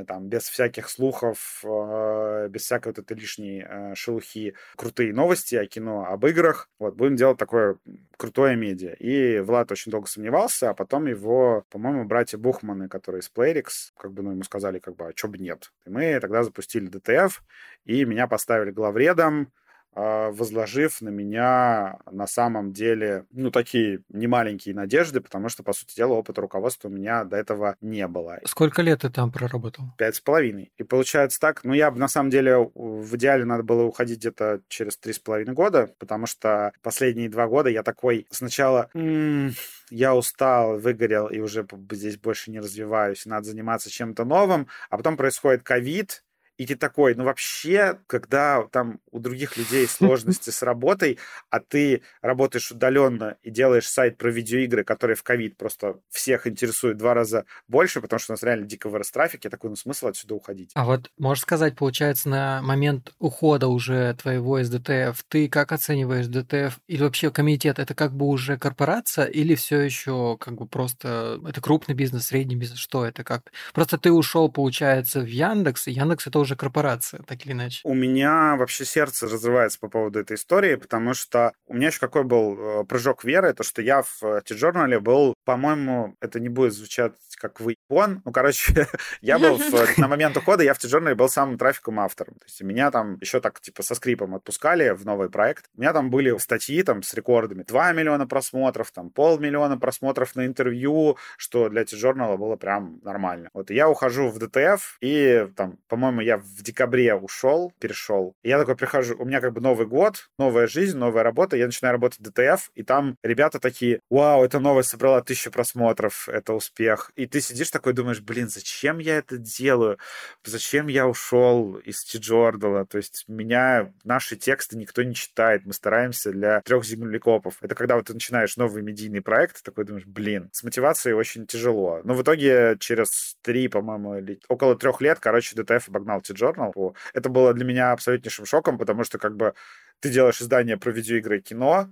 [0.07, 5.67] там, без всяких слухов, э, без всякой вот этой лишней э, шелухи, крутые новости о
[5.67, 6.71] кино, об играх.
[6.79, 7.79] Вот, будем делать такое
[8.17, 8.95] крутое медиа.
[8.95, 14.13] И Влад очень долго сомневался, а потом его, по-моему, братья Бухманы, которые из Playrix, как
[14.13, 15.73] бы, ну, ему сказали, как бы, а чё бы нет.
[15.87, 17.43] И мы тогда запустили ДТФ,
[17.85, 19.53] и меня поставили главредом,
[19.95, 26.15] возложив на меня на самом деле, ну, такие немаленькие надежды, потому что, по сути дела,
[26.15, 28.41] опыта руководства у меня до этого не было.
[28.45, 29.85] Сколько лет ты там проработал?
[29.99, 30.73] Пять с половиной.
[30.77, 34.61] И получается так, ну, я бы, на самом деле, в идеале надо было уходить где-то
[34.69, 38.89] через три с половиной года, потому что последние два года я такой сначала...
[38.95, 39.53] М-м,
[39.91, 45.17] я устал, выгорел и уже здесь больше не развиваюсь, надо заниматься чем-то новым, а потом
[45.17, 46.25] происходит ковид,
[46.57, 51.19] и ты такой, ну вообще, когда там у других людей сложности с работой,
[51.51, 56.97] а ты работаешь удаленно и делаешь сайт про видеоигры, который в ковид просто всех интересует
[56.97, 60.09] два раза больше, потому что у нас реально дико вырос трафик, я такой, ну смысл
[60.09, 60.71] отсюда уходить.
[60.75, 66.27] А вот можешь сказать, получается, на момент ухода уже твоего из DTF, ты как оцениваешь
[66.27, 71.41] DTF или вообще комитет, это как бы уже корпорация или все еще как бы просто
[71.47, 73.53] это крупный бизнес, средний бизнес, что это как?
[73.73, 77.81] Просто ты ушел, получается, в Яндекс, и Яндекс это уже корпорация, так или иначе.
[77.85, 82.25] У меня вообще сердце разрывается по поводу этой истории, потому что у меня еще какой
[82.25, 87.13] был э, прыжок веры, то, что я в Т-журнале был, по-моему, это не будет звучать
[87.37, 88.23] как выебон.
[88.25, 88.87] Ну, короче,
[89.21, 92.35] я был в, на момент ухода, я в Т-журнале был самым трафиковым автором.
[92.35, 95.67] То есть меня там еще так, типа, со скрипом отпускали в новый проект.
[95.77, 97.63] У меня там были статьи там с рекордами.
[97.63, 103.49] 2 миллиона просмотров, там полмиллиона просмотров на интервью, что для Т-журнала было прям нормально.
[103.55, 108.35] Вот я ухожу в DTF, и там, по-моему, я в декабре ушел, перешел.
[108.43, 111.67] И я такой прихожу, у меня как бы Новый год, новая жизнь, новая работа, я
[111.67, 116.53] начинаю работать в DTF, и там ребята такие, вау, эта новость собрала тысячу просмотров, это
[116.53, 117.11] успех.
[117.17, 119.99] И ты сидишь такой, думаешь, блин, зачем я это делаю?
[120.45, 122.87] Зачем я ушел из Тиджордала?
[122.87, 127.57] То есть меня, наши тексты никто не читает, мы стараемся для трех землекопов.
[127.61, 132.01] Это когда вот ты начинаешь новый медийный проект, такой думаешь, блин, с мотивацией очень тяжело.
[132.05, 136.95] Но в итоге через три, по-моему, или около трех лет, короче, ДТФ обогнал T-Journal.
[137.13, 139.55] Это было для меня абсолютнейшим шоком, потому что как бы
[140.01, 141.89] ты делаешь издание про видеоигры и кино,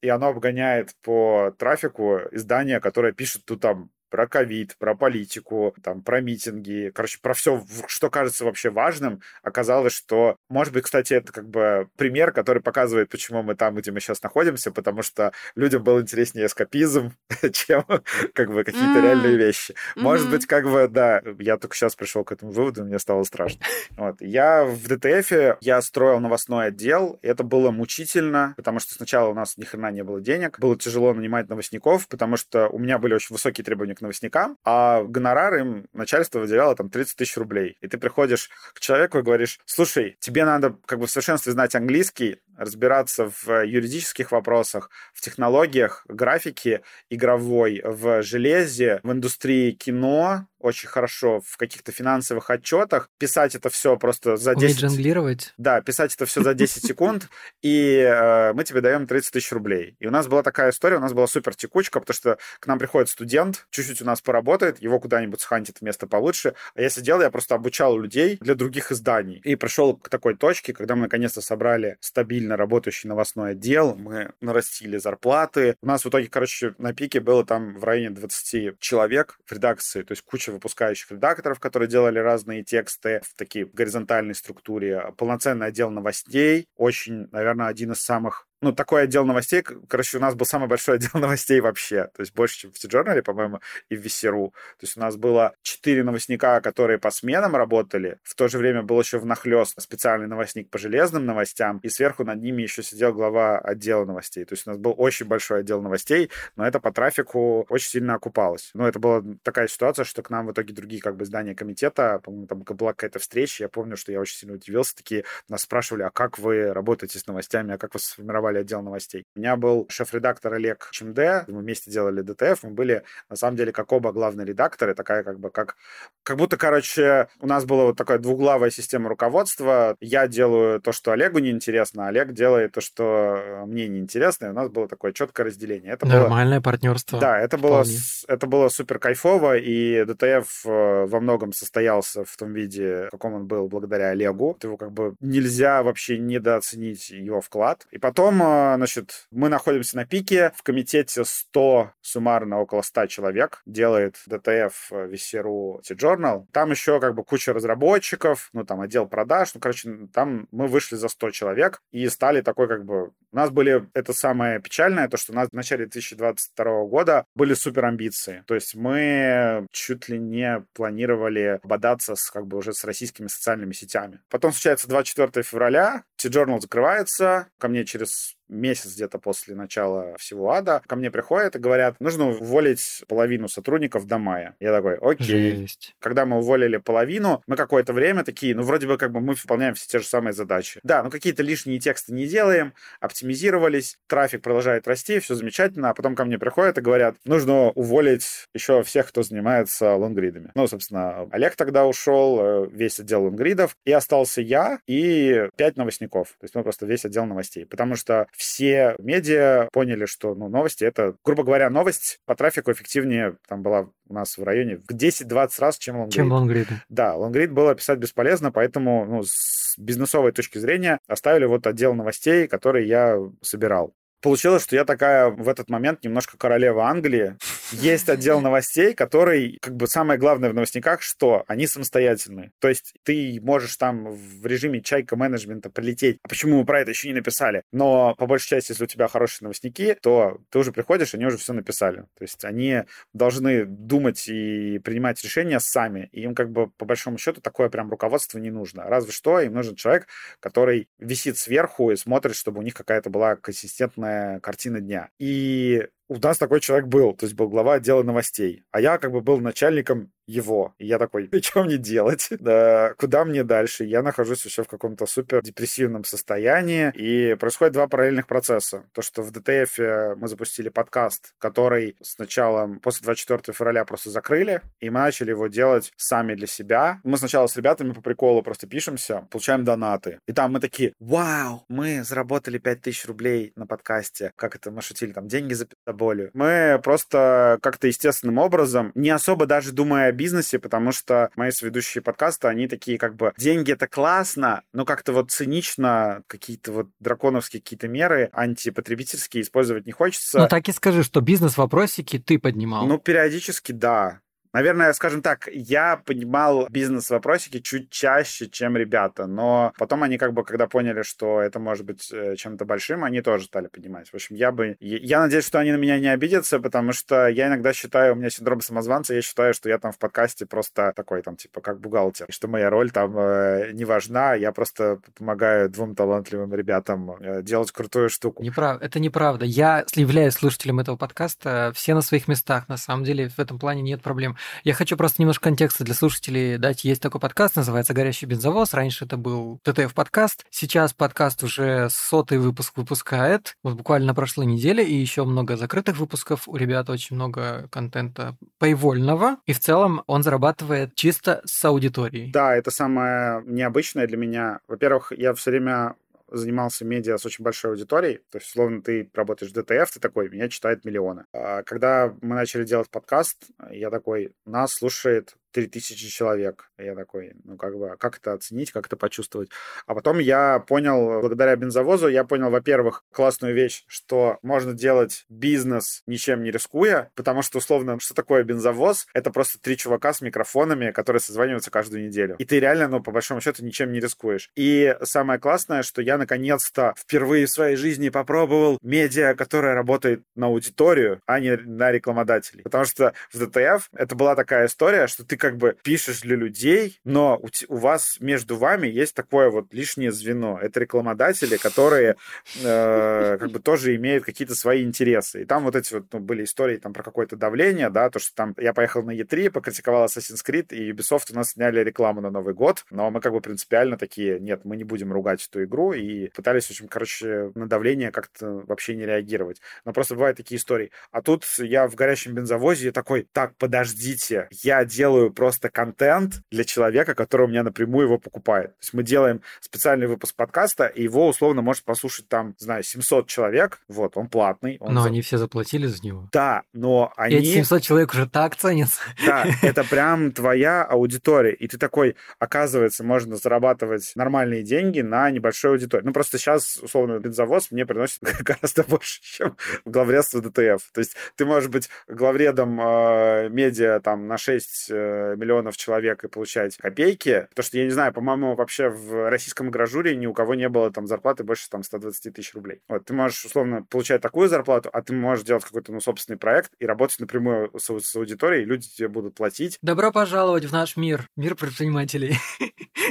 [0.00, 6.02] и оно обгоняет по трафику издания, которое пишет тут там про ковид, про политику, там,
[6.02, 11.32] про митинги, короче, про все, что кажется вообще важным, оказалось, что, может быть, кстати, это
[11.32, 15.82] как бы пример, который показывает, почему мы там, где мы сейчас находимся, потому что людям
[15.82, 17.12] был интереснее эскапизм,
[17.52, 17.84] чем
[18.32, 19.74] как бы какие-то реальные вещи.
[19.96, 23.60] Может быть, как бы, да, я только сейчас пришел к этому выводу, мне стало страшно.
[23.96, 24.20] Вот.
[24.20, 29.56] Я в ДТФ, я строил новостной отдел, это было мучительно, потому что сначала у нас
[29.56, 33.34] ни хрена не было денег, было тяжело нанимать новостников, потому что у меня были очень
[33.34, 37.76] высокие требования к новостникам, а гонорар им начальство выделяло там 30 тысяч рублей.
[37.80, 41.74] И ты приходишь к человеку и говоришь, слушай, тебе надо как бы в совершенстве знать
[41.74, 50.88] английский, разбираться в юридических вопросах, в технологиях, графике игровой, в железе, в индустрии кино, очень
[50.88, 54.64] хорошо в каких-то финансовых отчетах, писать это все просто за 10...
[54.64, 55.54] Уметь жонглировать.
[55.58, 57.28] Да, писать это все за 10 секунд,
[57.62, 59.96] и э, мы тебе даем 30 тысяч рублей.
[60.00, 62.78] И у нас была такая история, у нас была супер текучка, потому что к нам
[62.78, 67.30] приходит студент, чуть-чуть у нас поработает, его куда-нибудь схантит место получше, а я сидел, я
[67.30, 69.40] просто обучал людей для других изданий.
[69.44, 74.98] И пришел к такой точке, когда мы наконец-то собрали стабильно работающий новостной отдел, мы нарастили
[74.98, 75.76] зарплаты.
[75.82, 80.02] У нас в итоге, короче, на пике было там в районе 20 человек в редакции,
[80.02, 85.90] то есть куча выпускающих редакторов, которые делали разные тексты в такие горизонтальной структуре, полноценный отдел
[85.90, 90.66] новостей, очень, наверное, один из самых ну, такой отдел новостей, короче, у нас был самый
[90.66, 94.52] большой отдел новостей вообще, то есть больше, чем в T-Journal, по-моему, и в Весеру.
[94.80, 98.82] То есть у нас было четыре новостника, которые по сменам работали, в то же время
[98.82, 103.58] был еще внахлёст специальный новостник по железным новостям, и сверху над ними еще сидел глава
[103.58, 104.44] отдела новостей.
[104.44, 108.14] То есть у нас был очень большой отдел новостей, но это по трафику очень сильно
[108.14, 108.70] окупалось.
[108.74, 112.20] Ну, это была такая ситуация, что к нам в итоге другие как бы здания комитета,
[112.24, 116.02] по-моему, там была какая-то встреча, я помню, что я очень сильно удивился, такие нас спрашивали,
[116.02, 119.24] а как вы работаете с новостями, а как вы сформировали формировали отдел новостей.
[119.34, 123.72] У меня был шеф-редактор Олег Чемде, мы вместе делали ДТФ, мы были, на самом деле,
[123.72, 125.76] как оба главные редакторы, такая как бы, как,
[126.22, 129.96] как будто, короче, у нас была вот такая двуглавая система руководства.
[130.00, 134.54] Я делаю то, что Олегу неинтересно, а Олег делает то, что мне неинтересно, и у
[134.54, 135.92] нас было такое четкое разделение.
[135.92, 136.72] Это Нормальное было...
[136.72, 137.20] партнерство.
[137.20, 137.84] Да, это было,
[138.28, 143.34] это было супер кайфово, и ДТФ э, во многом состоялся в том виде, в каком
[143.34, 144.56] он был благодаря Олегу.
[144.62, 147.86] Его как бы нельзя вообще недооценить его вклад.
[147.90, 150.52] И потом потом, э, значит, мы находимся на пике.
[150.56, 156.46] В комитете 100, суммарно около 100 человек делает DTF VC.ru Journal.
[156.52, 159.54] Там еще как бы куча разработчиков, ну, там отдел продаж.
[159.54, 163.12] Ну, короче, там мы вышли за 100 человек и стали такой как бы...
[163.32, 163.86] У нас были...
[163.94, 168.44] Это самое печальное, то, что у нас в начале 2022 года были супер амбиции.
[168.46, 173.72] То есть мы чуть ли не планировали бодаться с, как бы уже с российскими социальными
[173.72, 174.20] сетями.
[174.30, 180.82] Потом случается 24 февраля, T-Journal закрывается, ко мне через месяц где-то после начала всего ада,
[180.86, 184.56] ко мне приходят и говорят, нужно уволить половину сотрудников до мая.
[184.60, 185.56] Я такой, окей.
[185.56, 185.94] Жесть.
[185.98, 189.74] Когда мы уволили половину, мы какое-то время такие, ну, вроде бы как бы мы выполняем
[189.74, 190.80] все те же самые задачи.
[190.82, 196.14] Да, ну, какие-то лишние тексты не делаем, оптимизировались, трафик продолжает расти, все замечательно, а потом
[196.14, 200.50] ко мне приходят и говорят, нужно уволить еще всех, кто занимается лонгридами.
[200.54, 206.28] Ну, собственно, Олег тогда ушел, э, весь отдел лонгридов, и остался я и пять новостников.
[206.38, 207.66] То есть, ну, просто весь отдел новостей.
[207.66, 213.36] Потому что все медиа поняли, что ну, новости— это, грубо говоря, новость по трафику эффективнее
[213.48, 216.14] там была у нас в районе в 10-20 раз, чем лонгрид.
[216.14, 216.68] Чем лонгрид.
[216.88, 222.46] Да, лонгрид было писать бесполезно, поэтому ну, с бизнесовой точки зрения оставили вот отдел новостей,
[222.46, 223.94] который я собирал.
[224.22, 227.36] Получилось, что я такая в этот момент немножко королева Англии.
[227.72, 232.52] Есть отдел новостей, который, как бы самое главное в новостниках, что они самостоятельны.
[232.60, 236.18] То есть ты можешь там в режиме чайка менеджмента прилететь.
[236.22, 237.62] А почему мы про это еще не написали?
[237.72, 241.38] Но по большей части, если у тебя хорошие новостники, то ты уже приходишь, они уже
[241.38, 242.02] все написали.
[242.16, 246.08] То есть они должны думать и принимать решения сами.
[246.12, 248.84] И им как бы по большому счету такое прям руководство не нужно.
[248.84, 250.06] Разве что им нужен человек,
[250.38, 255.10] который висит сверху и смотрит, чтобы у них какая-то была консистентная картина дня.
[255.18, 258.64] И у нас такой человек был, то есть был глава отдела новостей.
[258.70, 260.74] А я как бы был начальником его.
[260.78, 262.28] И я такой, что мне делать?
[262.46, 263.84] Да, куда мне дальше?
[263.84, 266.92] Я нахожусь еще в каком-то супер депрессивном состоянии.
[266.94, 268.84] И происходит два параллельных процесса.
[268.92, 269.78] То, что в ДТФ
[270.16, 275.92] мы запустили подкаст, который сначала после 24 февраля просто закрыли, и мы начали его делать
[275.96, 277.00] сами для себя.
[277.02, 280.20] Мы сначала с ребятами по приколу просто пишемся, получаем донаты.
[280.28, 284.32] И там мы такие, вау, мы заработали 5000 рублей на подкасте.
[284.36, 285.12] Как это мы шутили?
[285.12, 286.30] Там деньги за болью.
[286.34, 292.48] Мы просто как-то естественным образом, не особо даже думая бизнесе, потому что мои сведущие подкасты,
[292.48, 297.88] они такие как бы, деньги это классно, но как-то вот цинично какие-то вот драконовские какие-то
[297.88, 300.40] меры антипотребительские использовать не хочется.
[300.40, 302.86] Ну так и скажи, что бизнес-вопросики ты поднимал.
[302.86, 304.20] Ну, периодически да.
[304.56, 310.44] Наверное, скажем так, я понимал бизнес-вопросики чуть чаще, чем ребята, но потом они как бы,
[310.44, 314.08] когда поняли, что это может быть э, чем-то большим, они тоже стали понимать.
[314.08, 314.78] В общем, я бы...
[314.80, 318.30] Я надеюсь, что они на меня не обидятся, потому что я иногда считаю, у меня
[318.30, 322.24] синдром самозванца, я считаю, что я там в подкасте просто такой, там, типа, как бухгалтер,
[322.30, 327.72] что моя роль там э, не важна, я просто помогаю двум талантливым ребятам э, делать
[327.72, 328.42] крутую штуку.
[328.42, 328.80] Неправ...
[328.80, 329.44] Это неправда.
[329.44, 333.82] Я являюсь слушателем этого подкаста, все на своих местах, на самом деле в этом плане
[333.82, 334.38] нет проблем.
[334.64, 336.84] Я хочу просто немножко контекста для слушателей дать.
[336.84, 338.74] Есть такой подкаст, называется «Горящий бензовоз».
[338.74, 340.44] Раньше это был ТТФ-подкаст.
[340.50, 343.56] Сейчас подкаст уже сотый выпуск выпускает.
[343.62, 344.84] Вот буквально на прошлой неделе.
[344.84, 346.48] И еще много закрытых выпусков.
[346.48, 349.36] У ребят очень много контента поивольного.
[349.46, 352.30] И в целом он зарабатывает чисто с аудиторией.
[352.32, 354.60] Да, это самое необычное для меня.
[354.68, 355.94] Во-первых, я все время
[356.30, 360.28] занимался медиа с очень большой аудиторией, то есть, условно, ты работаешь в DTF, ты такой,
[360.28, 361.26] меня читают миллионы.
[361.32, 366.70] А когда мы начали делать подкаст, я такой, нас слушает 3000 человек.
[366.78, 369.50] Я такой, ну, как бы, как это оценить, как это почувствовать?
[369.86, 376.02] А потом я понял, благодаря бензовозу, я понял, во-первых, классную вещь, что можно делать бизнес
[376.06, 379.06] ничем не рискуя, потому что, условно, что такое бензовоз?
[379.14, 382.36] Это просто три чувака с микрофонами, которые созваниваются каждую неделю.
[382.38, 384.50] И ты реально, ну, по большому счету, ничем не рискуешь.
[384.56, 390.46] И самое классное, что я, наконец-то, впервые в своей жизни попробовал медиа, которая работает на
[390.46, 392.62] аудиторию, а не на рекламодателей.
[392.62, 397.00] Потому что в DTF это была такая история, что ты как бы пишешь для людей,
[397.04, 400.58] но у, у вас между вами есть такое вот лишнее звено.
[400.60, 402.16] Это рекламодатели, которые
[402.62, 405.42] э, как бы тоже имеют какие-то свои интересы.
[405.42, 408.34] И там вот эти вот ну, были истории там про какое-то давление, да, то, что
[408.34, 412.30] там я поехал на E3, покритиковал Assassin's Creed, и Ubisoft у нас сняли рекламу на
[412.30, 415.92] Новый год, но мы как бы принципиально такие, нет, мы не будем ругать эту игру,
[415.92, 419.60] и пытались, в общем, короче, на давление как-то вообще не реагировать.
[419.84, 420.90] Но просто бывают такие истории.
[421.10, 426.64] А тут я в горящем бензовозе такой, так, подождите, я делаю делаю просто контент для
[426.64, 428.70] человека, который у меня напрямую его покупает.
[428.70, 433.26] То есть мы делаем специальный выпуск подкаста, и его условно может послушать там, знаю, 700
[433.26, 434.76] человек, вот, он платный.
[434.80, 435.08] Он но за...
[435.08, 436.28] они все заплатили за него.
[436.32, 437.36] Да, но они...
[437.36, 439.00] И эти 700 человек уже так ценятся.
[439.24, 445.72] Да, это прям твоя аудитория, и ты такой, оказывается, можно зарабатывать нормальные деньги на небольшой
[445.72, 446.04] аудитории.
[446.04, 450.90] Ну, просто сейчас, условно, бензовоз мне приносит гораздо больше, чем главредство ДТФ.
[450.92, 456.28] То есть ты можешь быть главредом э, медиа там на 6 э, миллионов человек и
[456.28, 460.54] получать копейки, потому что, я не знаю, по-моему, вообще в российском гражуре ни у кого
[460.54, 462.80] не было там зарплаты больше там 120 тысяч рублей.
[462.88, 466.72] Вот, ты можешь, условно, получать такую зарплату, а ты можешь делать какой-то, ну, собственный проект
[466.78, 469.78] и работать напрямую с, с аудиторией, люди тебе будут платить.
[469.82, 472.36] Добро пожаловать в наш мир, мир предпринимателей.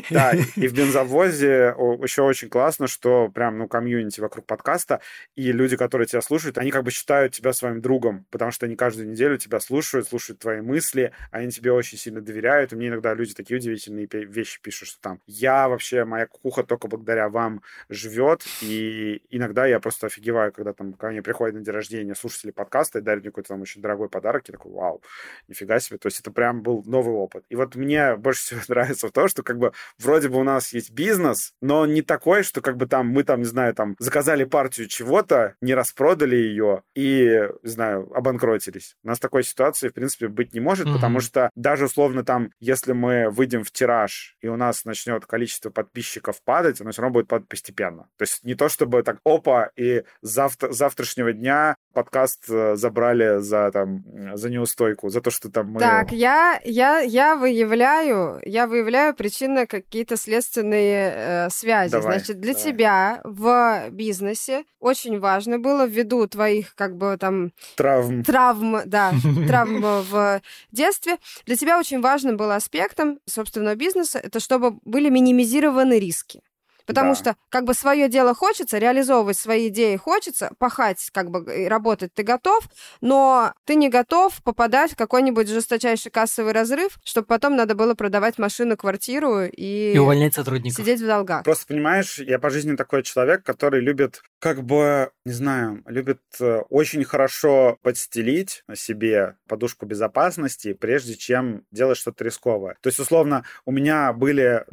[0.09, 5.01] Да, и в бензовозе еще очень классно, что прям, ну, комьюнити вокруг подкаста,
[5.35, 8.75] и люди, которые тебя слушают, они как бы считают тебя своим другом, потому что они
[8.75, 13.13] каждую неделю тебя слушают, слушают твои мысли, они тебе очень сильно доверяют, и мне иногда
[13.13, 18.43] люди такие удивительные вещи пишут, что там, я вообще, моя кукуха только благодаря вам живет,
[18.61, 22.99] и иногда я просто офигеваю, когда там ко мне приходят на день рождения слушатели подкаста
[22.99, 25.01] и дарят мне какой-то там очень дорогой подарок, я такой, вау,
[25.47, 27.45] нифига себе, то есть это прям был новый опыт.
[27.49, 30.73] И вот мне больше всего нравится в том, что как бы вроде бы у нас
[30.73, 33.95] есть бизнес, но он не такой, что как бы там мы там, не знаю, там
[33.99, 38.95] заказали партию чего-то, не распродали ее и, не знаю, обанкротились.
[39.03, 40.93] У нас такой ситуации, в принципе, быть не может, mm-hmm.
[40.93, 45.69] потому что даже условно там, если мы выйдем в тираж и у нас начнет количество
[45.69, 48.07] подписчиков падать, оно все равно будет падать постепенно.
[48.17, 53.71] То есть не то, чтобы так опа, и завтра, завтрашнего дня подкаст э, забрали за
[53.71, 55.79] там за неустойку, за то, что там мы...
[55.79, 61.91] Так, я, я, я выявляю, я выявляю причины какие-то следственные э, связи.
[61.91, 62.69] Давай, Значит, для давай.
[62.71, 68.23] тебя в бизнесе очень важно было ввиду твоих как бы там Травм.
[68.23, 69.13] травм, да,
[69.47, 75.99] травм в детстве, для тебя очень важным было аспектом собственного бизнеса, это чтобы были минимизированы
[75.99, 76.41] риски.
[76.87, 77.15] Потому Да.
[77.15, 82.13] что как бы свое дело хочется, реализовывать свои идеи хочется, пахать, как бы и работать
[82.13, 82.63] ты готов,
[83.01, 88.37] но ты не готов попадать в какой-нибудь жесточайший кассовый разрыв, чтобы потом надо было продавать
[88.37, 90.77] машину, квартиру и, И увольнять сотрудников.
[90.77, 91.43] сидеть в долгах.
[91.43, 96.59] Просто понимаешь, я по жизни такой человек, который любит, как бы, не знаю, любит э,
[96.69, 102.77] очень хорошо подстелить себе подушку безопасности, прежде чем делать что-то рисковое.
[102.81, 104.63] То есть, условно, у меня были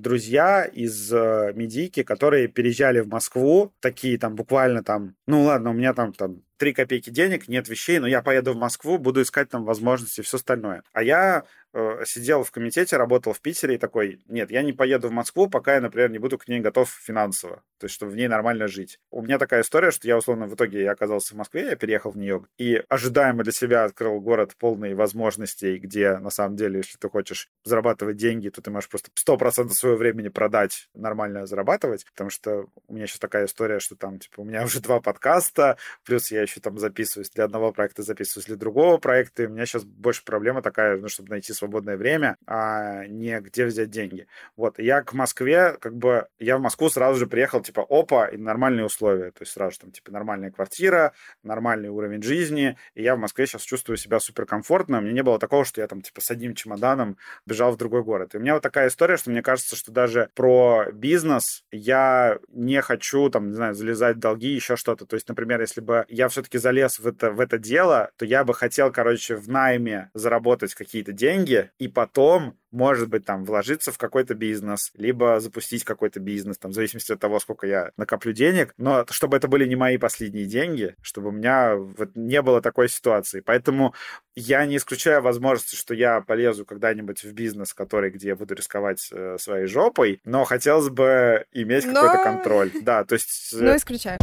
[0.00, 5.72] друзья из э, медийки, которые переезжали в Москву, такие там буквально там, ну ладно, у
[5.72, 9.48] меня там, там 3 копейки денег, нет вещей, но я поеду в Москву, буду искать
[9.48, 10.84] там возможности и все остальное.
[10.92, 15.08] А я э, сидел в комитете, работал в Питере и такой, нет, я не поеду
[15.08, 18.16] в Москву, пока я, например, не буду к ней готов финансово, то есть чтобы в
[18.16, 19.00] ней нормально жить.
[19.10, 22.12] У меня такая история, что я, условно, в итоге я оказался в Москве, я переехал
[22.12, 26.96] в нее и ожидаемо для себя открыл город полный возможностей, где, на самом деле, если
[26.96, 32.30] ты хочешь зарабатывать деньги, то ты можешь просто 100% своего времени продать, нормально зарабатывать, потому
[32.30, 36.30] что у меня сейчас такая история, что там, типа, у меня уже два подкаста, плюс
[36.30, 39.82] я еще там записываюсь для одного проекта, записываюсь для другого проекта, и у меня сейчас
[39.82, 44.28] больше проблема такая, ну, чтобы найти свободное время, а не где взять деньги.
[44.56, 48.36] Вот, я к Москве, как бы, я в Москву сразу же приехал, типа, опа, и
[48.36, 51.12] нормальные условия, то есть сразу же там, типа, нормальная квартира,
[51.42, 55.64] нормальный уровень жизни, и я в Москве сейчас чувствую себя суперкомфортно, меня не было такого,
[55.64, 57.16] что я там, типа, с одним чемоданом
[57.46, 58.34] бежал в другой город.
[58.34, 62.80] И у меня вот такая история, что мне кажется, что даже про бизнес я не
[62.82, 65.06] хочу, там, не знаю, залезать в долги, еще что-то.
[65.06, 68.44] То есть, например, если бы я все-таки залез в это, в это дело, то я
[68.44, 73.98] бы хотел, короче, в найме заработать какие-то деньги и потом может быть, там, вложиться в
[73.98, 78.74] какой-то бизнес, либо запустить какой-то бизнес, там, в зависимости от того, сколько я накоплю денег,
[78.78, 82.88] но чтобы это были не мои последние деньги, чтобы у меня вот не было такой
[82.88, 83.40] ситуации.
[83.40, 83.94] Поэтому
[84.34, 89.08] я не исключаю возможности, что я полезу когда-нибудь в бизнес, который, где я буду рисковать
[89.12, 92.70] э, своей жопой, но хотелось бы иметь Но- какой-то контроль.
[92.82, 93.50] Да, то есть...
[93.52, 94.18] Ну, исключаю.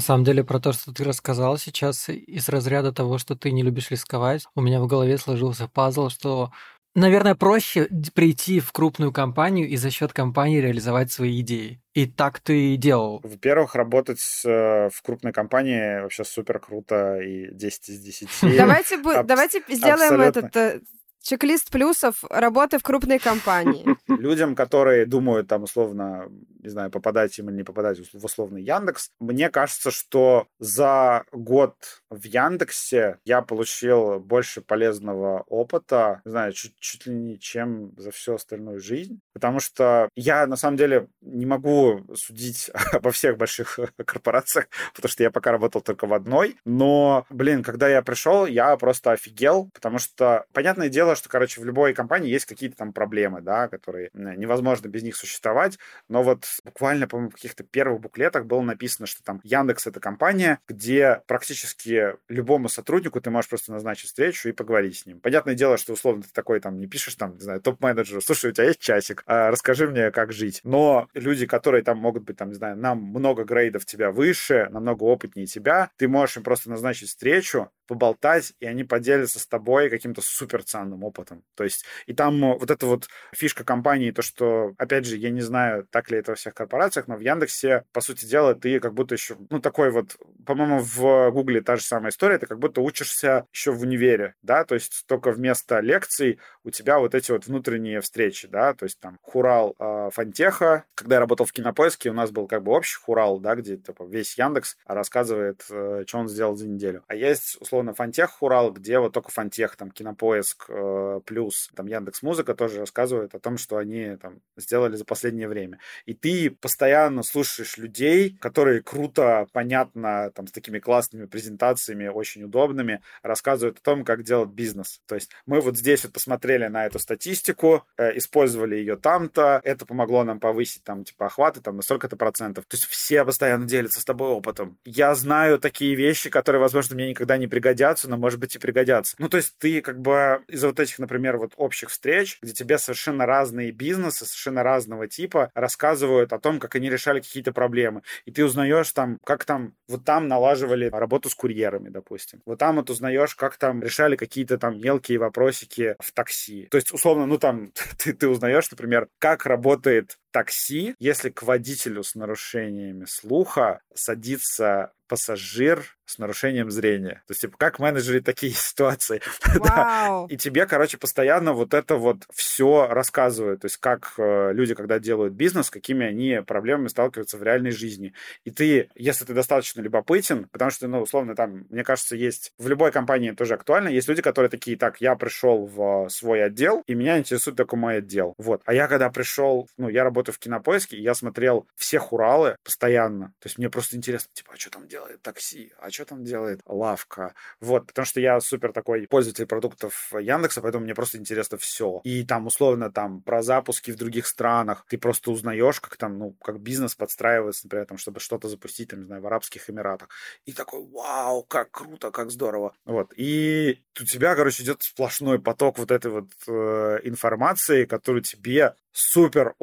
[0.00, 3.62] На самом деле, про то, что ты рассказал сейчас, из разряда того, что ты не
[3.62, 6.52] любишь рисковать, у меня в голове сложился пазл, что,
[6.94, 11.82] наверное, проще прийти в крупную компанию и за счет компании реализовать свои идеи.
[11.92, 13.20] И так ты и делал.
[13.22, 18.28] Во-первых, работать э, в крупной компании вообще супер круто и 10 из 10.
[18.56, 20.82] Давайте, бу- давайте сделаем этот...
[21.22, 23.84] Чек-лист плюсов работы в крупной компании.
[24.08, 26.28] Людям, которые думают, там, условно,
[26.62, 31.99] не знаю, попадать им или не попадать в условный Яндекс, мне кажется, что за год
[32.10, 38.10] в Яндексе я получил больше полезного опыта, не знаю, чуть, чуть ли не чем за
[38.10, 43.78] всю остальную жизнь, потому что я, на самом деле, не могу судить обо всех больших
[44.04, 48.76] корпорациях, потому что я пока работал только в одной, но, блин, когда я пришел, я
[48.76, 53.40] просто офигел, потому что, понятное дело, что, короче, в любой компании есть какие-то там проблемы,
[53.40, 58.62] да, которые невозможно без них существовать, но вот буквально, по-моему, в каких-то первых буклетах было
[58.62, 64.48] написано, что там Яндекс— это компания, где практически любому сотруднику ты можешь просто назначить встречу
[64.48, 65.20] и поговорить с ним.
[65.20, 68.52] Понятное дело, что условно ты такой там не пишешь там, не знаю, топ-менеджеру, слушай, у
[68.52, 70.60] тебя есть часик, а, расскажи мне, как жить.
[70.64, 75.04] Но люди, которые там могут быть, там, не знаю, нам много грейдов тебя выше, намного
[75.04, 80.22] опытнее тебя, ты можешь им просто назначить встречу, поболтать, и они поделятся с тобой каким-то
[80.22, 81.42] супер ценным опытом.
[81.56, 85.30] То есть, и там э, вот эта вот фишка компании, то, что, опять же, я
[85.30, 88.78] не знаю, так ли это во всех корпорациях, но в Яндексе, по сути дела, ты
[88.78, 90.16] как будто еще, ну, такой вот,
[90.46, 94.64] по-моему, в Гугле та же самая история, ты как будто учишься еще в универе, да,
[94.64, 99.00] то есть только вместо лекций у тебя вот эти вот внутренние встречи, да, то есть
[99.00, 103.00] там хурал э, фантеха, когда я работал в Кинопоиске, у нас был как бы общий
[103.00, 107.02] хурал, да, где типа весь Яндекс рассказывает, э, что он сделал за неделю.
[107.08, 111.86] А есть, условно, условно фантех Урал, где вот только фантех, там Кинопоиск э, плюс там
[111.86, 115.78] Яндекс Музыка тоже рассказывает о том, что они там сделали за последнее время.
[116.04, 123.00] И ты постоянно слушаешь людей, которые круто, понятно, там с такими классными презентациями, очень удобными,
[123.22, 125.00] рассказывают о том, как делать бизнес.
[125.06, 129.86] То есть мы вот здесь вот посмотрели на эту статистику, э, использовали ее там-то, это
[129.86, 132.66] помогло нам повысить там типа охваты там на столько-то процентов.
[132.66, 134.78] То есть все постоянно делятся с тобой опытом.
[134.84, 138.58] Я знаю такие вещи, которые, возможно, мне никогда не пригодятся пригодятся, но, может быть, и
[138.58, 139.14] пригодятся.
[139.18, 142.78] Ну, то есть ты как бы из-за вот этих, например, вот общих встреч, где тебе
[142.78, 148.02] совершенно разные бизнесы, совершенно разного типа рассказывают о том, как они решали какие-то проблемы.
[148.24, 152.42] И ты узнаешь там, как там, вот там налаживали работу с курьерами, допустим.
[152.44, 156.66] Вот там вот узнаешь, как там решали какие-то там мелкие вопросики в такси.
[156.70, 162.02] То есть, условно, ну там ты, ты узнаешь, например, как работает такси, если к водителю
[162.02, 167.22] с нарушениями слуха садится пассажир с нарушением зрения.
[167.26, 169.20] То есть, типа, как менеджерить такие ситуации?
[169.58, 170.24] да.
[170.28, 173.60] И тебе, короче, постоянно вот это вот все рассказывают.
[173.60, 178.14] То есть, как э, люди, когда делают бизнес, какими они проблемами сталкиваются в реальной жизни.
[178.44, 182.68] И ты, если ты достаточно любопытен, потому что, ну, условно, там, мне кажется, есть в
[182.68, 186.94] любой компании тоже актуально, есть люди, которые такие, так, я пришел в свой отдел, и
[186.94, 188.34] меня интересует только мой отдел.
[188.38, 188.62] Вот.
[188.64, 193.34] А я, когда пришел, ну, я работаю в Кинопоиске, и я смотрел всех Уралы постоянно.
[193.40, 195.72] То есть, мне просто интересно, типа, а что там делает такси?
[195.78, 197.34] А что там делает лавка.
[197.60, 202.00] Вот, потому что я супер такой пользователь продуктов Яндекса, поэтому мне просто интересно все.
[202.04, 206.32] И там условно там про запуски в других странах ты просто узнаешь, как там, ну,
[206.42, 210.08] как бизнес подстраивается, например, там, чтобы что-то запустить, там, не знаю, в Арабских Эмиратах.
[210.46, 212.74] И такой, вау, как круто, как здорово.
[212.84, 213.12] Вот.
[213.16, 219.54] И у тебя, короче, идет сплошной поток вот этой вот э, информации, которую тебе супер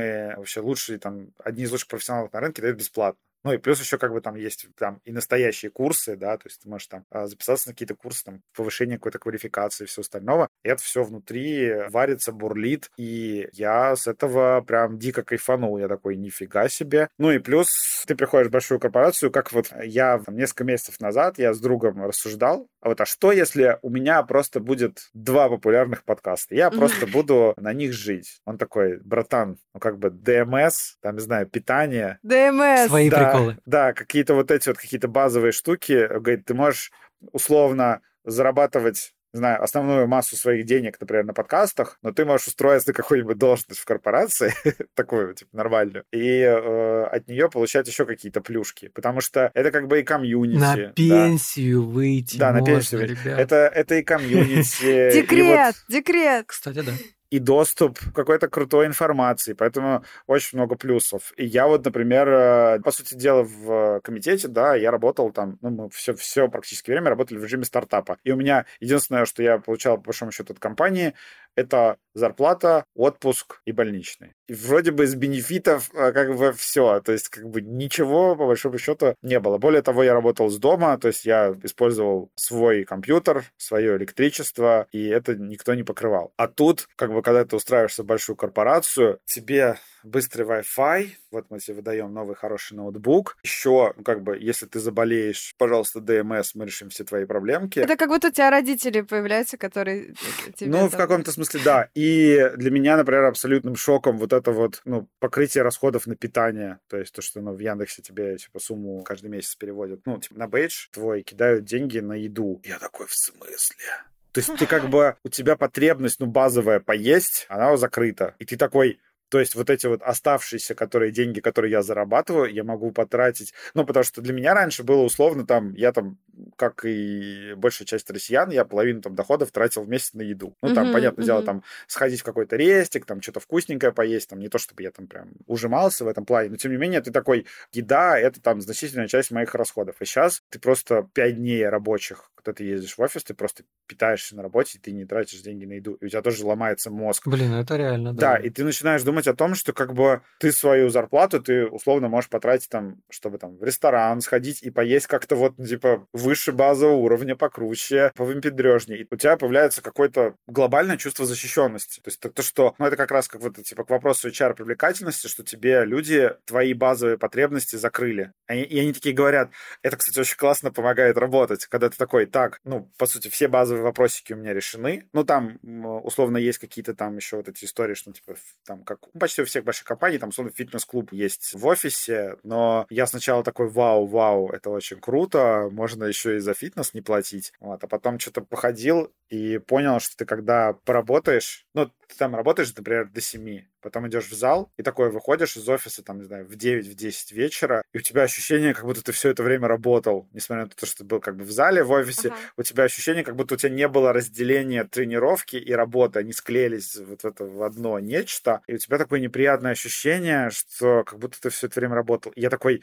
[0.00, 3.20] опытные, вообще лучшие, там, одни из лучших профессионалов на рынке дают бесплатно.
[3.42, 6.60] Ну и плюс еще как бы там есть там и настоящие курсы, да, то есть
[6.60, 10.48] ты можешь там а, записаться на какие-то курсы, там, повышение какой-то квалификации и все остального.
[10.62, 15.78] И это все внутри варится, бурлит, и я с этого прям дико кайфанул.
[15.78, 17.08] Я такой, нифига себе.
[17.16, 17.70] Ну и плюс
[18.06, 22.04] ты приходишь в большую корпорацию, как вот я там, несколько месяцев назад, я с другом
[22.04, 26.54] рассуждал, а вот а что, если у меня просто будет два популярных подкаста?
[26.54, 28.40] Я просто буду на них жить.
[28.46, 32.18] Он такой, братан, ну как бы ДМС, там, не знаю, питание.
[32.22, 32.88] ДМС!
[32.88, 33.58] Свои да, приколы.
[33.66, 36.06] Да, какие-то вот эти вот какие-то базовые штуки.
[36.08, 36.90] Говорит, ты можешь
[37.32, 42.94] условно зарабатывать знаю, основную массу своих денег, например, на подкастах, но ты можешь устроиться на
[42.94, 44.52] какую-нибудь должность в корпорации,
[44.94, 49.86] такую, типа, нормальную, и э, от нее получать еще какие-то плюшки, потому что это как
[49.86, 50.58] бы и комьюнити.
[50.58, 51.88] На пенсию да.
[51.88, 53.00] выйти Да, можно, на пенсию.
[53.06, 53.38] Ребят.
[53.38, 55.12] Это, это и комьюнити.
[55.12, 56.46] Декрет, декрет.
[56.46, 56.92] Кстати, да
[57.30, 61.32] и доступ к какой-то крутой информации, поэтому очень много плюсов.
[61.36, 65.70] И я вот, например, э, по сути дела, в комитете, да, я работал там, ну,
[65.70, 68.18] мы все, все практически время работали в режиме стартапа.
[68.24, 71.14] И у меня единственное, что я получал, по большому счету, от компании,
[71.56, 74.32] это зарплата, отпуск и больничный.
[74.48, 78.46] И вроде бы из бенефитов э, как бы все, то есть как бы ничего по
[78.46, 79.58] большому счету не было.
[79.58, 85.06] Более того, я работал с дома, то есть я использовал свой компьютер, свое электричество, и
[85.06, 86.32] это никто не покрывал.
[86.36, 91.58] А тут, как бы, когда ты устраиваешься в большую корпорацию, тебе быстрый Wi-Fi, вот мы
[91.58, 93.36] тебе выдаем новый хороший ноутбук.
[93.42, 97.80] Еще, ну, как бы, если ты заболеешь, пожалуйста, ДМС, мы решим все твои проблемки.
[97.80, 100.14] Это как будто у тебя родители появляются, которые
[100.56, 100.70] тебе...
[100.70, 101.88] Ну, в каком-то смысле, да.
[101.94, 106.78] И для меня, например, абсолютным шоком вот это вот, ну, покрытие расходов на питание.
[106.88, 110.00] То есть то, что, ну, в Яндексе тебе, типа, сумму каждый месяц переводят.
[110.06, 112.60] Ну, типа, на бейдж твой кидают деньги на еду.
[112.64, 113.84] Я такой, в смысле?
[114.32, 118.34] То есть ты как бы, у тебя потребность, ну, базовая поесть, она закрыта.
[118.38, 119.00] И ты такой,
[119.30, 123.54] то есть вот эти вот оставшиеся которые деньги, которые я зарабатываю, я могу потратить.
[123.74, 126.18] Ну, потому что для меня раньше было условно там, я там,
[126.56, 130.56] как и большая часть россиян, я половину там доходов тратил в месяц на еду.
[130.62, 131.26] Ну, там, uh-huh, понятное uh-huh.
[131.26, 134.90] дело, там сходить в какой-то рестик, там что-то вкусненькое поесть, там не то, чтобы я
[134.90, 138.60] там прям ужимался в этом плане, но тем не менее ты такой, еда— это там
[138.60, 139.96] значительная часть моих расходов.
[140.00, 144.36] И сейчас ты просто пять дней рабочих когда ты ездишь в офис, ты просто питаешься
[144.36, 147.26] на работе, и ты не тратишь деньги на еду, и у тебя тоже ломается мозг.
[147.26, 148.20] Блин, это реально, да.
[148.20, 152.08] Да, и ты начинаешь думать о том, что как бы ты свою зарплату, ты условно
[152.08, 156.96] можешь потратить там, чтобы там в ресторан сходить и поесть как-то вот, типа, выше базового
[156.96, 159.02] уровня, покруче, повымпедрежнее.
[159.02, 162.00] И у тебя появляется какое-то глобальное чувство защищенности.
[162.00, 165.26] То есть то, что, ну, это как раз как вот, типа, к вопросу HR привлекательности,
[165.26, 168.32] что тебе люди твои базовые потребности закрыли.
[168.48, 169.50] И они такие говорят,
[169.82, 173.82] это, кстати, очень классно помогает работать, когда ты такой, так, ну, по сути, все базовые
[173.82, 175.08] вопросики у меня решены.
[175.12, 175.58] Ну, там,
[176.04, 179.44] условно, есть какие-то там еще вот эти истории, что, типа, там, как ну, почти у
[179.44, 184.50] всех больших компаний, там, условно, фитнес-клуб есть в офисе, но я сначала такой, вау, вау,
[184.50, 187.52] это очень круто, можно еще и за фитнес не платить.
[187.60, 192.74] Вот, а потом что-то походил и понял, что ты когда поработаешь, ну, ты там работаешь,
[192.76, 196.46] например, до 7, потом идешь в зал, и такой выходишь из офиса, там, не знаю,
[196.46, 199.68] в 9, в 10 вечера, и у тебя ощущение, как будто ты все это время
[199.68, 202.52] работал, несмотря на то, что ты был как бы в зале, в офисе, uh-huh.
[202.56, 206.96] у тебя ощущение, как будто у тебя не было разделения тренировки и работы, они склеились
[206.96, 211.40] вот в это в одно нечто, и у тебя такое неприятное ощущение, что как будто
[211.40, 212.32] ты все это время работал.
[212.32, 212.82] И я такой,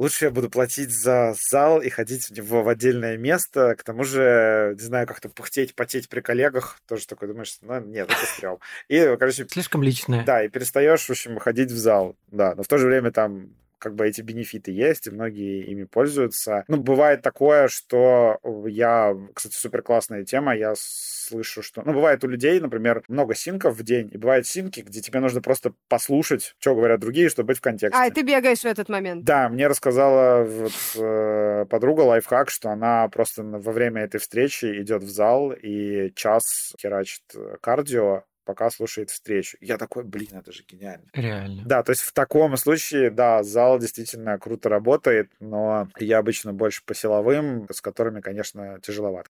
[0.00, 3.76] лучше я буду платить за зал и ходить в него в отдельное место.
[3.76, 6.80] К тому же, не знаю, как-то пухтеть, потеть при коллегах.
[6.88, 8.58] Тоже такой думаешь, ну, нет, это стрём.
[8.88, 9.46] И, короче...
[9.46, 10.24] Слишком личное.
[10.24, 12.16] Да, и перестаешь, в общем, ходить в зал.
[12.28, 15.84] Да, но в то же время там как бы эти бенефиты есть, и многие ими
[15.84, 16.64] пользуются.
[16.68, 21.82] Ну, бывает такое, что я, кстати, супер классная тема, я слышу, что...
[21.84, 25.40] Ну, бывает у людей, например, много синков в день, и бывают синки, где тебе нужно
[25.40, 27.98] просто послушать, что говорят другие, чтобы быть в контексте.
[27.98, 29.24] А, и ты бегаешь в этот момент.
[29.24, 35.02] Да, мне рассказала вот, э, подруга лайфхак, что она просто во время этой встречи идет
[35.02, 37.22] в зал и час херачит
[37.60, 39.56] кардио, пока слушает встречу.
[39.60, 41.06] Я такой, блин, это же гениально.
[41.12, 41.62] Реально.
[41.64, 46.82] Да, то есть в таком случае, да, зал действительно круто работает, но я обычно больше
[46.84, 49.30] по силовым, с которыми, конечно, тяжеловато.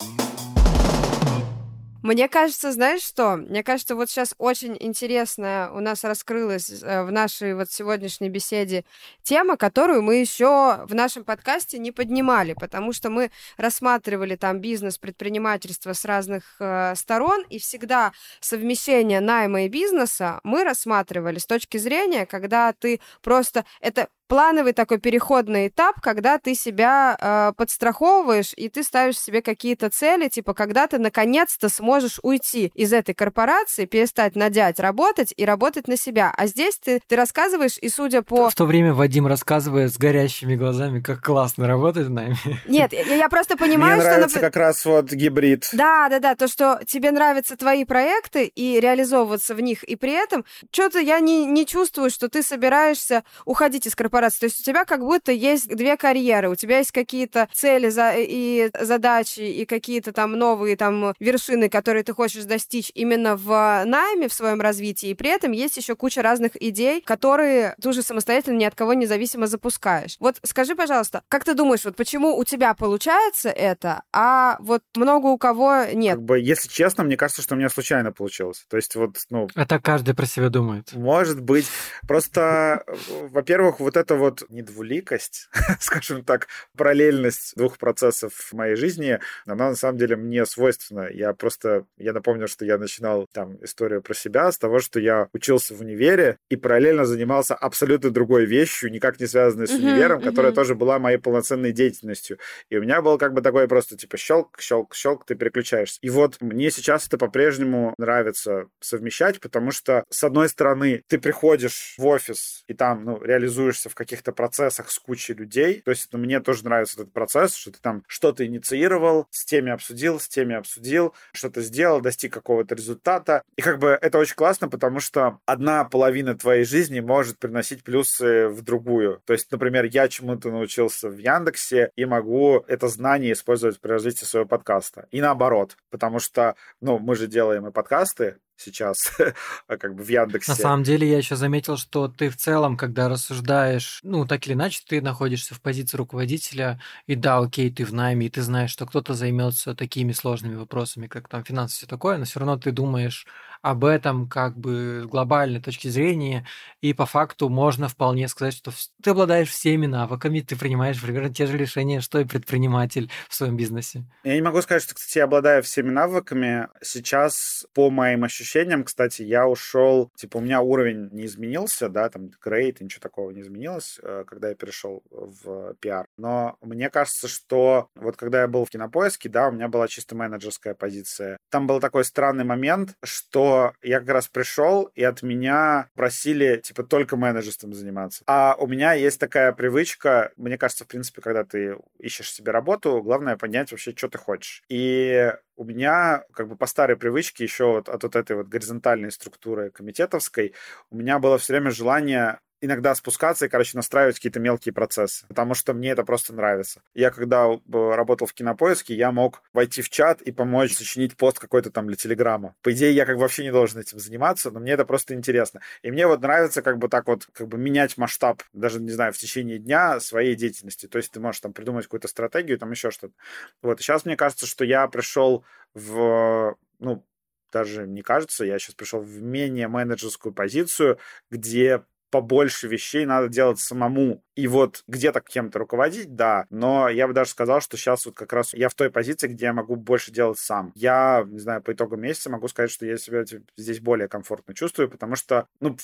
[2.08, 3.36] Мне кажется, знаешь что?
[3.36, 8.86] Мне кажется, вот сейчас очень интересная у нас раскрылась э, в нашей вот сегодняшней беседе
[9.22, 14.96] тема, которую мы еще в нашем подкасте не поднимали, потому что мы рассматривали там бизнес,
[14.96, 21.76] предпринимательство с разных э, сторон, и всегда совмещение найма и бизнеса мы рассматривали с точки
[21.76, 23.66] зрения, когда ты просто...
[23.82, 29.90] Это плановый такой переходный этап, когда ты себя э, подстраховываешь и ты ставишь себе какие-то
[29.90, 35.88] цели, типа когда ты наконец-то сможешь уйти из этой корпорации, перестать надять работать и работать
[35.88, 36.32] на себя.
[36.36, 38.50] А здесь ты, ты рассказываешь, и судя по...
[38.50, 42.36] В то время Вадим рассказывает с горящими глазами, как классно работать с нами.
[42.68, 44.10] Нет, я, я просто понимаю, Мне что...
[44.10, 45.70] нравится как раз вот гибрид.
[45.72, 50.12] Да, да, да, то, что тебе нравятся твои проекты и реализовываться в них, и при
[50.12, 54.40] этом что-то я не, не чувствую, что ты собираешься уходить из корпорации корпорации.
[54.40, 58.14] То есть у тебя как будто есть две карьеры, у тебя есть какие-то цели за,
[58.16, 64.28] и задачи, и какие-то там новые там вершины, которые ты хочешь достичь именно в найме,
[64.28, 68.56] в своем развитии, и при этом есть еще куча разных идей, которые ты уже самостоятельно
[68.56, 70.16] ни от кого независимо запускаешь.
[70.20, 75.26] Вот скажи, пожалуйста, как ты думаешь, вот почему у тебя получается это, а вот много
[75.26, 76.16] у кого нет?
[76.16, 78.64] Как бы, если честно, мне кажется, что у меня случайно получилось.
[78.68, 79.48] То есть вот, ну...
[79.54, 80.92] Это каждый про себя думает.
[80.94, 81.66] Может быть.
[82.06, 82.84] Просто,
[83.30, 85.50] во-первых, вот это это вот не двуликость,
[85.80, 91.08] скажем так, параллельность двух процессов в моей жизни, она на самом деле мне свойственна.
[91.12, 95.28] Я просто, я напомню, что я начинал там историю про себя с того, что я
[95.34, 100.52] учился в универе и параллельно занимался абсолютно другой вещью, никак не связанной с универом, которая
[100.52, 102.38] тоже была моей полноценной деятельностью.
[102.70, 105.98] И у меня был как бы такой просто типа щелк, щелк, щелк, ты переключаешься.
[106.00, 111.94] И вот мне сейчас это по-прежнему нравится совмещать, потому что, с одной стороны, ты приходишь
[111.98, 115.82] в офис и там, ну, реализуешься в каких-то процессах с кучей людей.
[115.84, 119.72] То есть ну, мне тоже нравится этот процесс, что ты там что-то инициировал, с теми
[119.72, 123.42] обсудил, с теми обсудил, что-то сделал, достиг какого-то результата.
[123.56, 128.48] И как бы это очень классно, потому что одна половина твоей жизни может приносить плюсы
[128.48, 129.20] в другую.
[129.26, 134.24] То есть, например, я чему-то научился в Яндексе и могу это знание использовать при развитии
[134.24, 135.08] своего подкаста.
[135.10, 139.12] И наоборот, потому что, ну, мы же делаем и подкасты, сейчас
[139.66, 140.52] а как бы в Яндексе.
[140.52, 144.54] На самом деле я еще заметил, что ты в целом, когда рассуждаешь, ну, так или
[144.54, 148.70] иначе, ты находишься в позиции руководителя, и да, окей, ты в найме, и ты знаешь,
[148.70, 152.58] что кто-то займется такими сложными вопросами, как там финансы и все такое, но все равно
[152.58, 153.26] ты думаешь
[153.62, 156.46] об этом как бы с глобальной точки зрения,
[156.80, 161.46] и по факту можно вполне сказать, что ты обладаешь всеми навыками, ты принимаешь примерно те
[161.46, 164.04] же решения, что и предприниматель в своем бизнесе.
[164.24, 166.68] Я не могу сказать, что, кстати, я обладаю всеми навыками.
[166.82, 172.30] Сейчас, по моим ощущениям, кстати, я ушел, типа, у меня уровень не изменился, да, там,
[172.42, 176.06] грейд, ничего такого не изменилось, э, когда я перешел в пиар.
[176.16, 180.14] Но мне кажется, что вот когда я был в кинопоиске, да, у меня была чисто
[180.14, 181.38] менеджерская позиция.
[181.50, 186.82] Там был такой странный момент, что я как раз пришел, и от меня просили, типа,
[186.82, 188.22] только менеджерством заниматься.
[188.26, 193.02] А у меня есть такая привычка, мне кажется, в принципе, когда ты ищешь себе работу,
[193.02, 194.62] главное понять вообще, что ты хочешь.
[194.68, 199.10] И у меня как бы по старой привычке еще от, от вот этой вот горизонтальной
[199.10, 200.54] структуры комитетовской
[200.90, 205.54] у меня было все время желание иногда спускаться и, короче, настраивать какие-то мелкие процессы, потому
[205.54, 206.82] что мне это просто нравится.
[206.94, 211.38] Я когда э, работал в Кинопоиске, я мог войти в чат и помочь сочинить пост
[211.38, 212.54] какой-то там для Телеграма.
[212.62, 215.60] По идее, я как бы вообще не должен этим заниматься, но мне это просто интересно.
[215.82, 219.12] И мне вот нравится как бы так вот как бы менять масштаб, даже, не знаю,
[219.12, 220.86] в течение дня своей деятельности.
[220.86, 223.14] То есть ты можешь там придумать какую-то стратегию, там еще что-то.
[223.62, 225.44] Вот, сейчас мне кажется, что я пришел
[225.74, 227.04] в, ну,
[227.52, 230.98] даже не кажется, я сейчас пришел в менее менеджерскую позицию,
[231.30, 234.22] где побольше вещей надо делать самому.
[234.38, 238.32] И вот где-то кем-то руководить, да, но я бы даже сказал, что сейчас вот как
[238.32, 240.70] раз я в той позиции, где я могу больше делать сам.
[240.76, 243.24] Я, не знаю, по итогу месяца могу сказать, что я себя
[243.56, 245.76] здесь более комфортно чувствую, потому что, ну,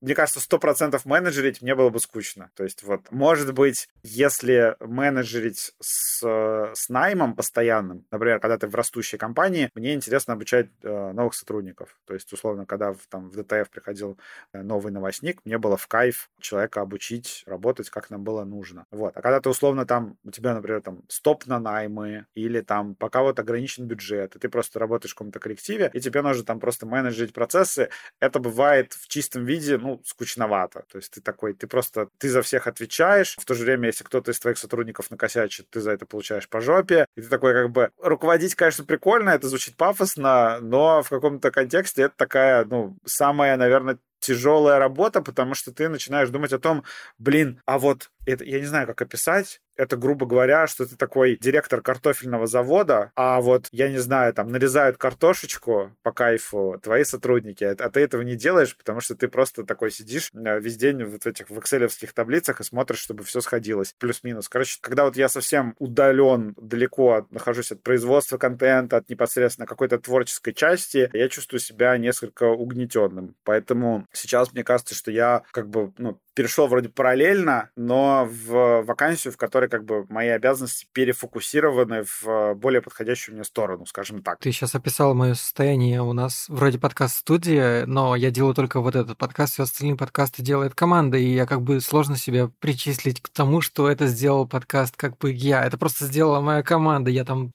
[0.00, 2.50] мне кажется, сто процентов менеджерить мне было бы скучно.
[2.54, 8.74] То есть вот, может быть, если менеджерить с, с наймом постоянным, например, когда ты в
[8.76, 11.98] растущей компании, мне интересно обучать э, новых сотрудников.
[12.04, 14.16] То есть, условно, когда в, там, в ДТФ приходил
[14.52, 18.84] э, новый новостник, мне было в кайф человека обучить работать, как нам было нужно.
[18.90, 19.16] Вот.
[19.16, 23.22] А когда ты, условно, там, у тебя, например, там, стоп на наймы, или там, пока
[23.22, 26.84] вот ограничен бюджет, и ты просто работаешь в каком-то коллективе, и тебе нужно там просто
[26.84, 27.88] менеджерить процессы,
[28.20, 30.84] это бывает в чистом виде, ну, скучновато.
[30.92, 34.04] То есть ты такой, ты просто, ты за всех отвечаешь, в то же время, если
[34.04, 37.70] кто-то из твоих сотрудников накосячит, ты за это получаешь по жопе, и ты такой как
[37.70, 43.56] бы, руководить, конечно, прикольно, это звучит пафосно, но в каком-то контексте это такая, ну, самая,
[43.56, 46.84] наверное, тяжелая работа, потому что ты начинаешь думать о том,
[47.18, 51.36] блин, а вот это, я не знаю, как описать, это, грубо говоря, что ты такой
[51.40, 57.64] директор картофельного завода, а вот, я не знаю, там, нарезают картошечку по кайфу твои сотрудники,
[57.64, 61.04] а, а ты этого не делаешь, потому что ты просто такой сидишь э, весь день
[61.04, 64.48] вот в этих в экселевских таблицах и смотришь, чтобы все сходилось, плюс-минус.
[64.48, 69.98] Короче, когда вот я совсем удален, далеко от, нахожусь от производства контента, от непосредственно какой-то
[69.98, 73.34] творческой части, я чувствую себя несколько угнетенным.
[73.44, 79.32] Поэтому сейчас мне кажется, что я как бы, ну, перешел вроде параллельно, но в вакансию,
[79.32, 84.38] в которой как бы мои обязанности перефокусированы в более подходящую мне сторону, скажем так.
[84.40, 86.02] Ты сейчас описал мое состояние.
[86.02, 90.74] У нас вроде подкаст-студия, но я делаю только вот этот подкаст, все остальные подкасты делает
[90.74, 95.18] команда, и я как бы сложно себя причислить к тому, что это сделал подкаст как
[95.18, 95.64] бы я.
[95.64, 97.10] Это просто сделала моя команда.
[97.10, 97.52] Я там...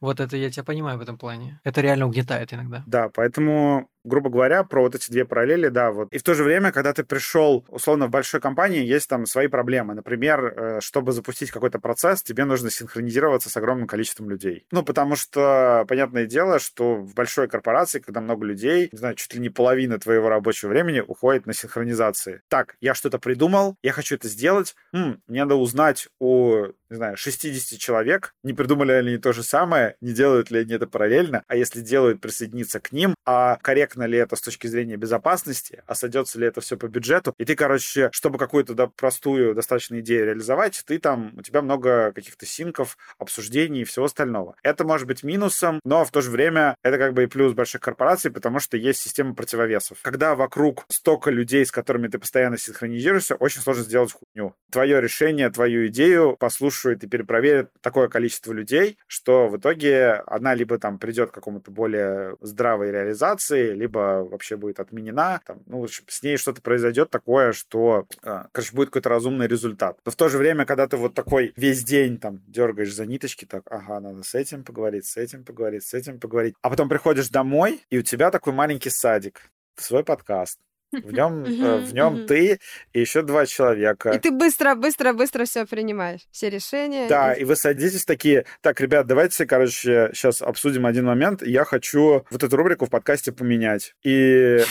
[0.00, 1.60] Вот это я тебя понимаю в этом плане.
[1.62, 2.82] Это реально угнетает иногда.
[2.86, 6.12] Да, поэтому грубо говоря, про вот эти две параллели, да, вот.
[6.12, 9.46] И в то же время, когда ты пришел, условно, в большой компании, есть там свои
[9.48, 9.94] проблемы.
[9.94, 14.66] Например, э, чтобы запустить какой-то процесс, тебе нужно синхронизироваться с огромным количеством людей.
[14.70, 19.34] Ну, потому что, понятное дело, что в большой корпорации, когда много людей, не знаю, чуть
[19.34, 22.42] ли не половина твоего рабочего времени уходит на синхронизации.
[22.48, 27.16] Так, я что-то придумал, я хочу это сделать, М, мне надо узнать у, не знаю,
[27.16, 31.42] 60 человек, не придумали ли они то же самое, не делают ли они это параллельно,
[31.48, 35.94] а если делают, присоединиться к ним, а корректно ли это с точки зрения безопасности, а
[35.94, 37.34] сойдется ли это все по бюджету.
[37.38, 42.12] И ты, короче, чтобы какую-то да, простую достаточно идею реализовать, ты там, у тебя много
[42.12, 44.54] каких-то синков, обсуждений и всего остального.
[44.62, 47.80] Это может быть минусом, но в то же время это как бы и плюс больших
[47.80, 49.98] корпораций, потому что есть система противовесов.
[50.02, 54.54] Когда вокруг столько людей, с которыми ты постоянно синхронизируешься, очень сложно сделать хуйню.
[54.70, 60.54] Твое решение, твою идею послушают послушают и перепроверят такое количество людей, что в итоге она
[60.54, 65.40] либо там придет к какому-то более здравой реализации, либо вообще будет отменена.
[65.46, 69.98] Там, ну, с ней что-то произойдет такое, что, а, короче, будет какой-то разумный результат.
[70.04, 73.44] Но в то же время, когда ты вот такой весь день там дергаешь за ниточки,
[73.44, 77.28] так, ага, надо с этим поговорить, с этим поговорить, с этим поговорить, а потом приходишь
[77.28, 80.58] домой, и у тебя такой маленький садик, свой подкаст,
[80.92, 82.58] в нем, э, в нем ты
[82.92, 84.10] и еще два человека.
[84.10, 87.08] И ты быстро, быстро, быстро все принимаешь, все решения.
[87.08, 91.42] Да, и вы садитесь такие, так, ребят, давайте, короче, сейчас обсудим один момент.
[91.42, 93.94] Я хочу вот эту рубрику в подкасте поменять.
[94.02, 94.10] И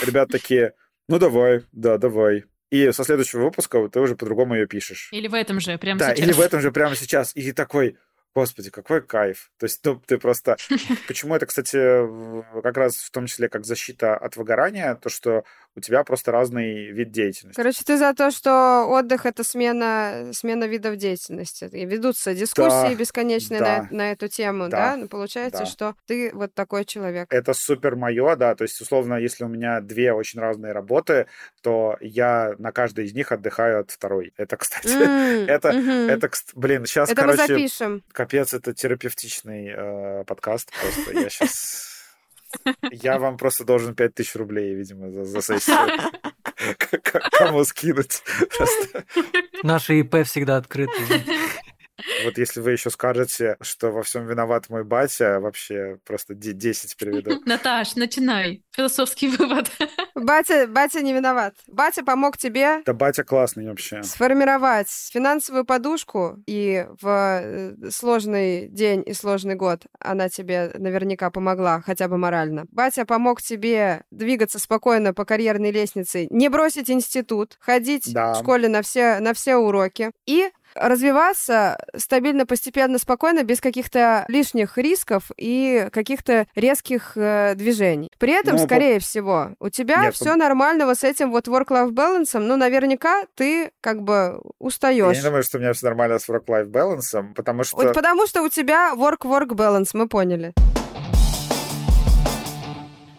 [0.05, 0.73] ребят такие,
[1.07, 2.45] ну давай, да, давай.
[2.69, 5.09] И со следующего выпуска ты уже по-другому ее пишешь.
[5.11, 6.25] Или в этом же, прямо да, сейчас.
[6.25, 7.35] или в этом же прямо сейчас.
[7.35, 7.97] И такой,
[8.33, 9.51] Господи, какой кайф.
[9.59, 10.55] То есть, ну, ты просто...
[11.07, 11.77] Почему это, кстати,
[12.61, 15.43] как раз в том числе как защита от выгорания, то, что
[15.75, 17.55] у тебя просто разный вид деятельности.
[17.55, 21.69] Короче, ты за то, что отдых— это смена, смена видов деятельности.
[21.71, 24.91] И ведутся дискуссии да, бесконечные да, на, на эту тему, да?
[24.91, 24.97] да?
[24.97, 25.65] Ну, получается, да.
[25.65, 27.31] что ты вот такой человек.
[27.31, 28.55] Это супер мое, да.
[28.55, 31.27] То есть, условно, если у меня две очень разные работы,
[31.61, 34.33] то я на каждой из них отдыхаю от второй.
[34.35, 36.11] Это, кстати, mm, это, mm-hmm.
[36.11, 37.41] это, блин, сейчас, это короче...
[37.41, 38.03] мы запишем.
[38.11, 41.17] Капец, это терапевтичный э, подкаст просто.
[41.17, 41.90] Я сейчас...
[42.91, 45.77] Я вам просто должен 5000 рублей, видимо, за, за сессию.
[47.31, 48.23] Кому скинуть?
[49.63, 50.93] Наши ИП всегда открыты.
[52.25, 57.41] Вот если вы еще скажете, что во всем виноват мой батя, вообще просто 10 переведу.
[57.45, 58.63] Наташ, начинай.
[58.71, 59.69] Философский вывод.
[60.15, 61.55] Батя, батя не виноват.
[61.67, 62.83] Батя помог тебе...
[62.85, 64.03] Да батя классный вообще.
[64.03, 71.81] Сформировать финансовую подушку, и в э, сложный день и сложный год она тебе наверняка помогла,
[71.81, 72.65] хотя бы морально.
[72.71, 78.33] Батя помог тебе двигаться спокойно по карьерной лестнице, не бросить институт, ходить да.
[78.33, 84.77] в школе на все, на все уроки и развиваться стабильно, постепенно, спокойно, без каких-то лишних
[84.77, 88.11] рисков и каких-то резких э, движений.
[88.17, 89.01] При этом, ну, скорее по...
[89.01, 90.35] всего, у тебя Нет, все
[90.85, 95.15] вот с этим вот work-life balance, но наверняка ты как бы устаешь.
[95.15, 97.77] Я не думаю, что у меня все нормально с work-life balance, потому что...
[97.77, 100.53] Вот потому что у тебя work-work balance, мы поняли.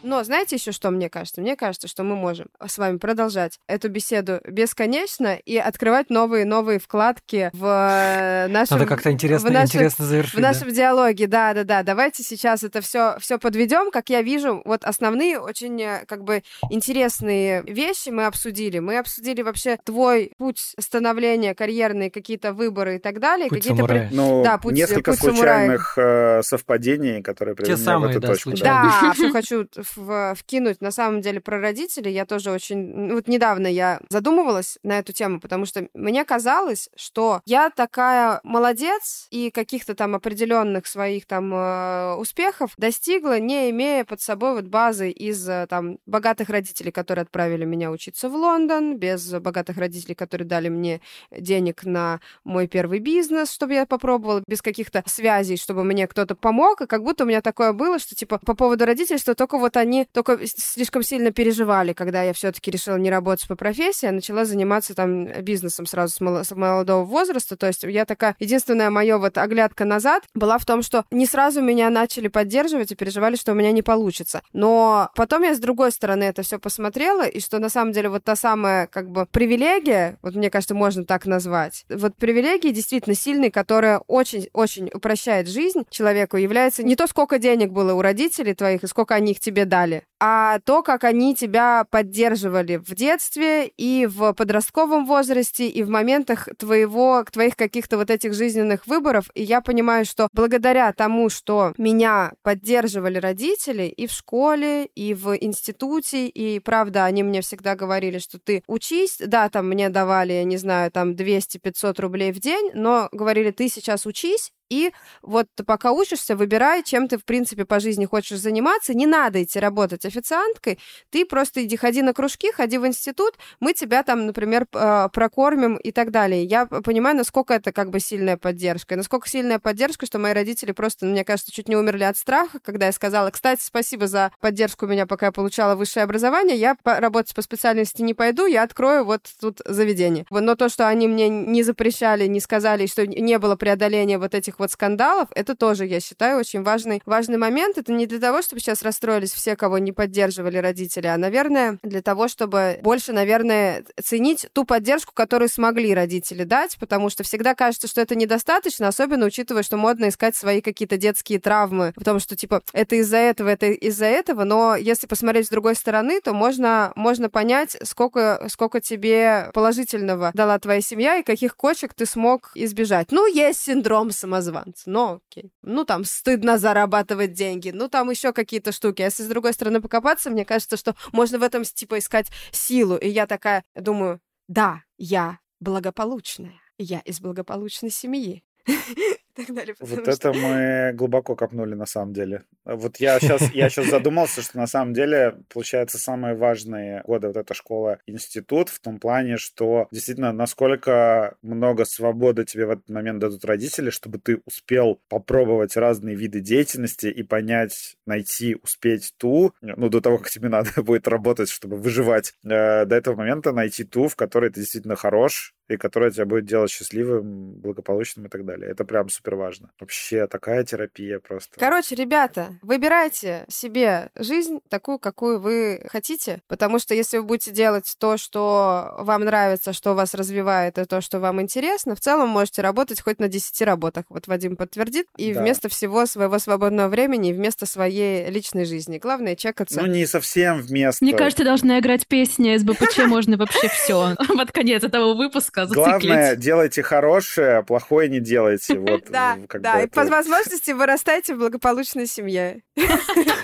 [0.02, 1.40] Но знаете еще, что мне кажется?
[1.40, 7.50] Мне кажется, что мы можем с вами продолжать эту беседу бесконечно и открывать новые-новые вкладки
[7.52, 8.78] в э, нашем...
[8.78, 10.34] Надо как-то интересно, в нашем, интересно завершить.
[10.34, 10.74] В нашем да?
[10.74, 11.82] диалоге, да-да-да.
[11.82, 13.90] Давайте сейчас это все, все подведем.
[13.90, 18.78] Как я вижу, вот основные очень э, как бы интересные вещи мы обсудили.
[18.78, 23.48] Мы обсудили вообще твой путь становления, карьерные какие-то выборы и так далее.
[23.48, 24.08] Путь какие-то самурая.
[24.08, 24.16] При...
[24.16, 26.42] Ну, да, путь, несколько путь случайных самурая.
[26.42, 28.50] совпадений, которые привели Те самые, в эту да, точку.
[28.52, 29.66] Да, что хочу
[29.96, 32.12] в, вкинуть на самом деле про родителей.
[32.12, 33.12] Я тоже очень...
[33.12, 39.26] Вот недавно я задумывалась на эту тему, потому что мне казалось, что я такая молодец
[39.30, 45.10] и каких-то там определенных своих там э, успехов достигла, не имея под собой вот базы
[45.10, 50.46] из э, там богатых родителей, которые отправили меня учиться в Лондон, без богатых родителей, которые
[50.46, 56.06] дали мне денег на мой первый бизнес, чтобы я попробовала, без каких-то связей, чтобы мне
[56.06, 59.34] кто-то помог, и как будто у меня такое было, что типа по поводу родителей, что
[59.34, 64.06] только вот они только слишком сильно переживали, когда я все-таки решила не работать по профессии,
[64.06, 67.56] а начала заниматься там бизнесом сразу с, мол- с молодого возраста.
[67.56, 71.60] То есть я такая, единственная моя вот оглядка назад была в том, что не сразу
[71.60, 74.42] меня начали поддерживать и переживали, что у меня не получится.
[74.52, 78.24] Но потом я с другой стороны это все посмотрела, и что на самом деле вот
[78.24, 83.50] та самая как бы привилегия, вот мне кажется, можно так назвать, вот привилегия действительно сильной,
[83.50, 88.86] которая очень-очень упрощает жизнь человеку, является не то, сколько денег было у родителей твоих и
[88.86, 94.34] сколько они их тебе дали, а то, как они тебя поддерживали в детстве и в
[94.34, 99.30] подростковом возрасте, и в моментах твоего, твоих каких-то вот этих жизненных выборов.
[99.34, 105.34] И я понимаю, что благодаря тому, что меня поддерживали родители и в школе, и в
[105.38, 110.44] институте, и правда, они мне всегда говорили, что ты учись, да, там мне давали, я
[110.44, 115.92] не знаю, там 200-500 рублей в день, но говорили, ты сейчас учись, и вот пока
[115.92, 118.94] учишься, выбирай, чем ты, в принципе, по жизни хочешь заниматься.
[118.94, 120.78] Не надо идти работать официанткой.
[121.10, 125.76] Ты просто иди, ходи на кружки, ходи в институт, мы тебя там, например, а, прокормим
[125.76, 126.44] и так далее.
[126.44, 128.96] Я понимаю, насколько это как бы сильная поддержка.
[128.96, 132.86] Насколько сильная поддержка, что мои родители просто, мне кажется, чуть не умерли от страха, когда
[132.86, 136.56] я сказала, кстати, спасибо за поддержку меня, пока я получала высшее образование.
[136.56, 140.24] Я работать по специальности не пойду, я открою вот тут заведение.
[140.30, 144.58] Но то, что они мне не запрещали, не сказали, что не было преодоления вот этих
[144.62, 147.78] вот скандалов, это тоже, я считаю, очень важный, важный момент.
[147.78, 152.00] Это не для того, чтобы сейчас расстроились все, кого не поддерживали родители, а, наверное, для
[152.00, 157.88] того, чтобы больше, наверное, ценить ту поддержку, которую смогли родители дать, потому что всегда кажется,
[157.88, 162.62] что это недостаточно, особенно учитывая, что модно искать свои какие-то детские травмы, потому что, типа,
[162.72, 167.28] это из-за этого, это из-за этого, но если посмотреть с другой стороны, то можно, можно
[167.28, 173.08] понять, сколько, сколько тебе положительного дала твоя семья и каких кочек ты смог избежать.
[173.10, 174.51] Ну, есть синдром самозванца,
[174.86, 175.52] но окей.
[175.62, 179.02] Ну, там, стыдно зарабатывать деньги, ну, там еще какие-то штуки.
[179.02, 182.96] А если с другой стороны покопаться, мне кажется, что можно в этом, типа, искать силу.
[182.96, 186.60] И я такая думаю, да, я благополучная.
[186.78, 188.44] Я из благополучной семьи.
[189.36, 189.74] так далее.
[189.80, 192.44] Вот это мы глубоко копнули на самом деле.
[192.64, 197.36] Вот я сейчас, я сейчас задумался, что на самом деле, получается, самые важные годы вот
[197.36, 203.44] эта школа-институт в том плане, что действительно, насколько много свободы тебе в этот момент дадут
[203.44, 210.00] родители, чтобы ты успел попробовать разные виды деятельности и понять, найти, успеть ту, ну, до
[210.00, 214.16] того, как тебе надо будет работать, чтобы выживать, э, до этого момента найти ту, в
[214.16, 218.70] которой ты действительно хорош, и которая тебя будет делать счастливым, благополучным и так далее.
[218.70, 219.70] Это прям супер важно.
[219.80, 221.58] Вообще такая терапия просто.
[221.58, 227.94] Короче, ребята, выбирайте себе жизнь такую, какую вы хотите, потому что если вы будете делать
[227.98, 232.62] то, что вам нравится, что вас развивает, и то, что вам интересно, в целом можете
[232.62, 234.04] работать хоть на 10 работах.
[234.08, 235.06] Вот Вадим подтвердит.
[235.16, 235.40] И да.
[235.40, 238.98] вместо всего своего свободного времени, вместо своей личной жизни.
[238.98, 239.80] Главное чекаться.
[239.80, 241.04] Ну, не совсем вместо.
[241.04, 246.82] Мне кажется, должна играть песня СБПЧ «Можно вообще все» под конец этого выпуска Главное, делайте
[246.82, 248.72] хорошее, плохое не делайте.
[248.82, 252.62] Вот да, да, и по возможности вырастайте в благополучной семье.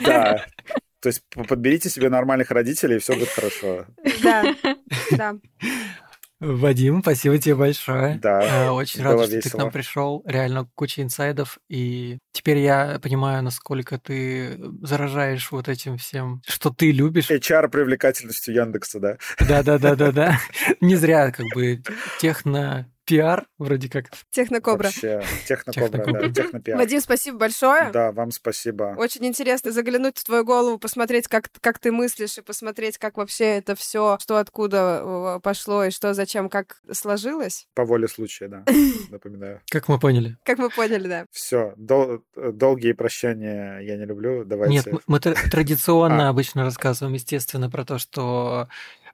[0.05, 0.45] Да.
[1.01, 3.87] То есть подберите себе нормальных родителей, и все будет хорошо.
[4.23, 4.55] Да,
[5.13, 5.37] да.
[6.41, 8.19] Вадим, спасибо тебе большое.
[8.23, 8.67] Да.
[8.67, 9.43] Э, очень рад, что весело.
[9.43, 10.23] ты к нам пришел.
[10.25, 11.59] Реально куча инсайдов.
[11.69, 17.29] И теперь я понимаю, насколько ты заражаешь вот этим всем, что ты любишь.
[17.29, 19.19] HR привлекательностью Яндекса, да?
[19.49, 20.39] Да, да, да, да, да.
[20.81, 21.83] Не зря, как бы
[22.21, 24.11] техно пиар вроде как.
[24.31, 24.85] Технокобра.
[24.85, 26.79] Вообще, технокобра, да, технопиар.
[26.79, 27.91] Вадим, спасибо большое.
[27.91, 28.95] Да, вам спасибо.
[28.99, 33.45] Очень интересно заглянуть в твою голову, посмотреть, как, как ты мыслишь, и посмотреть, как вообще
[33.57, 37.67] это все, что откуда э, пошло, и что, зачем, как сложилось.
[37.75, 38.65] По воле случая, да,
[39.11, 39.63] напоминаю.
[39.71, 40.37] Как мы поняли.
[40.45, 41.27] Как мы поняли, да.
[41.31, 44.75] Все, дол- долгие прощания я не люблю, давайте...
[44.75, 46.29] Нет, мы традиционно а.
[46.29, 48.69] обычно рассказываем, естественно, про то, что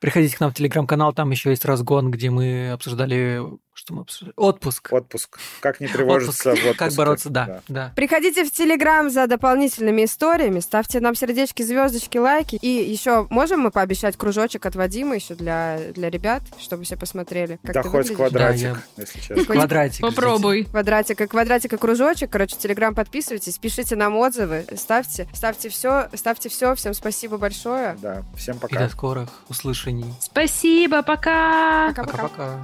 [0.05, 3.41] Приходите к нам в телеграм-канал, там еще есть разгон, где мы обсуждали,
[3.85, 4.33] что мы обсуждали?
[4.37, 4.93] Отпуск.
[4.93, 5.39] Отпуск.
[5.61, 6.65] Как не тревожиться Отпуск.
[6.65, 6.79] в отпуске.
[6.79, 7.61] Как бороться, да, да.
[7.69, 7.93] да.
[7.95, 12.57] Приходите в телеграм за дополнительными историями, ставьте нам сердечки, звездочки, лайки.
[12.57, 17.59] И еще можем мы пообещать кружочек от Вадима еще для, для ребят, чтобы все посмотрели,
[17.63, 18.17] как да ты хоть выглядишь.
[18.17, 19.05] квадратик, да, я...
[19.05, 19.55] если честно.
[19.55, 20.01] Квадратик.
[20.01, 20.65] Попробуй.
[20.65, 22.31] Квадратик, и квадратик и кружочек.
[22.31, 26.75] Короче, телеграм подписывайтесь, пишите нам отзывы, ставьте, ставьте все, ставьте все.
[26.75, 27.99] Всем спасибо большое.
[28.01, 28.77] Да, всем пока.
[28.77, 30.15] И до скорых услышаний.
[30.21, 31.93] Спасибо, пока.
[31.95, 32.61] Пока-пока.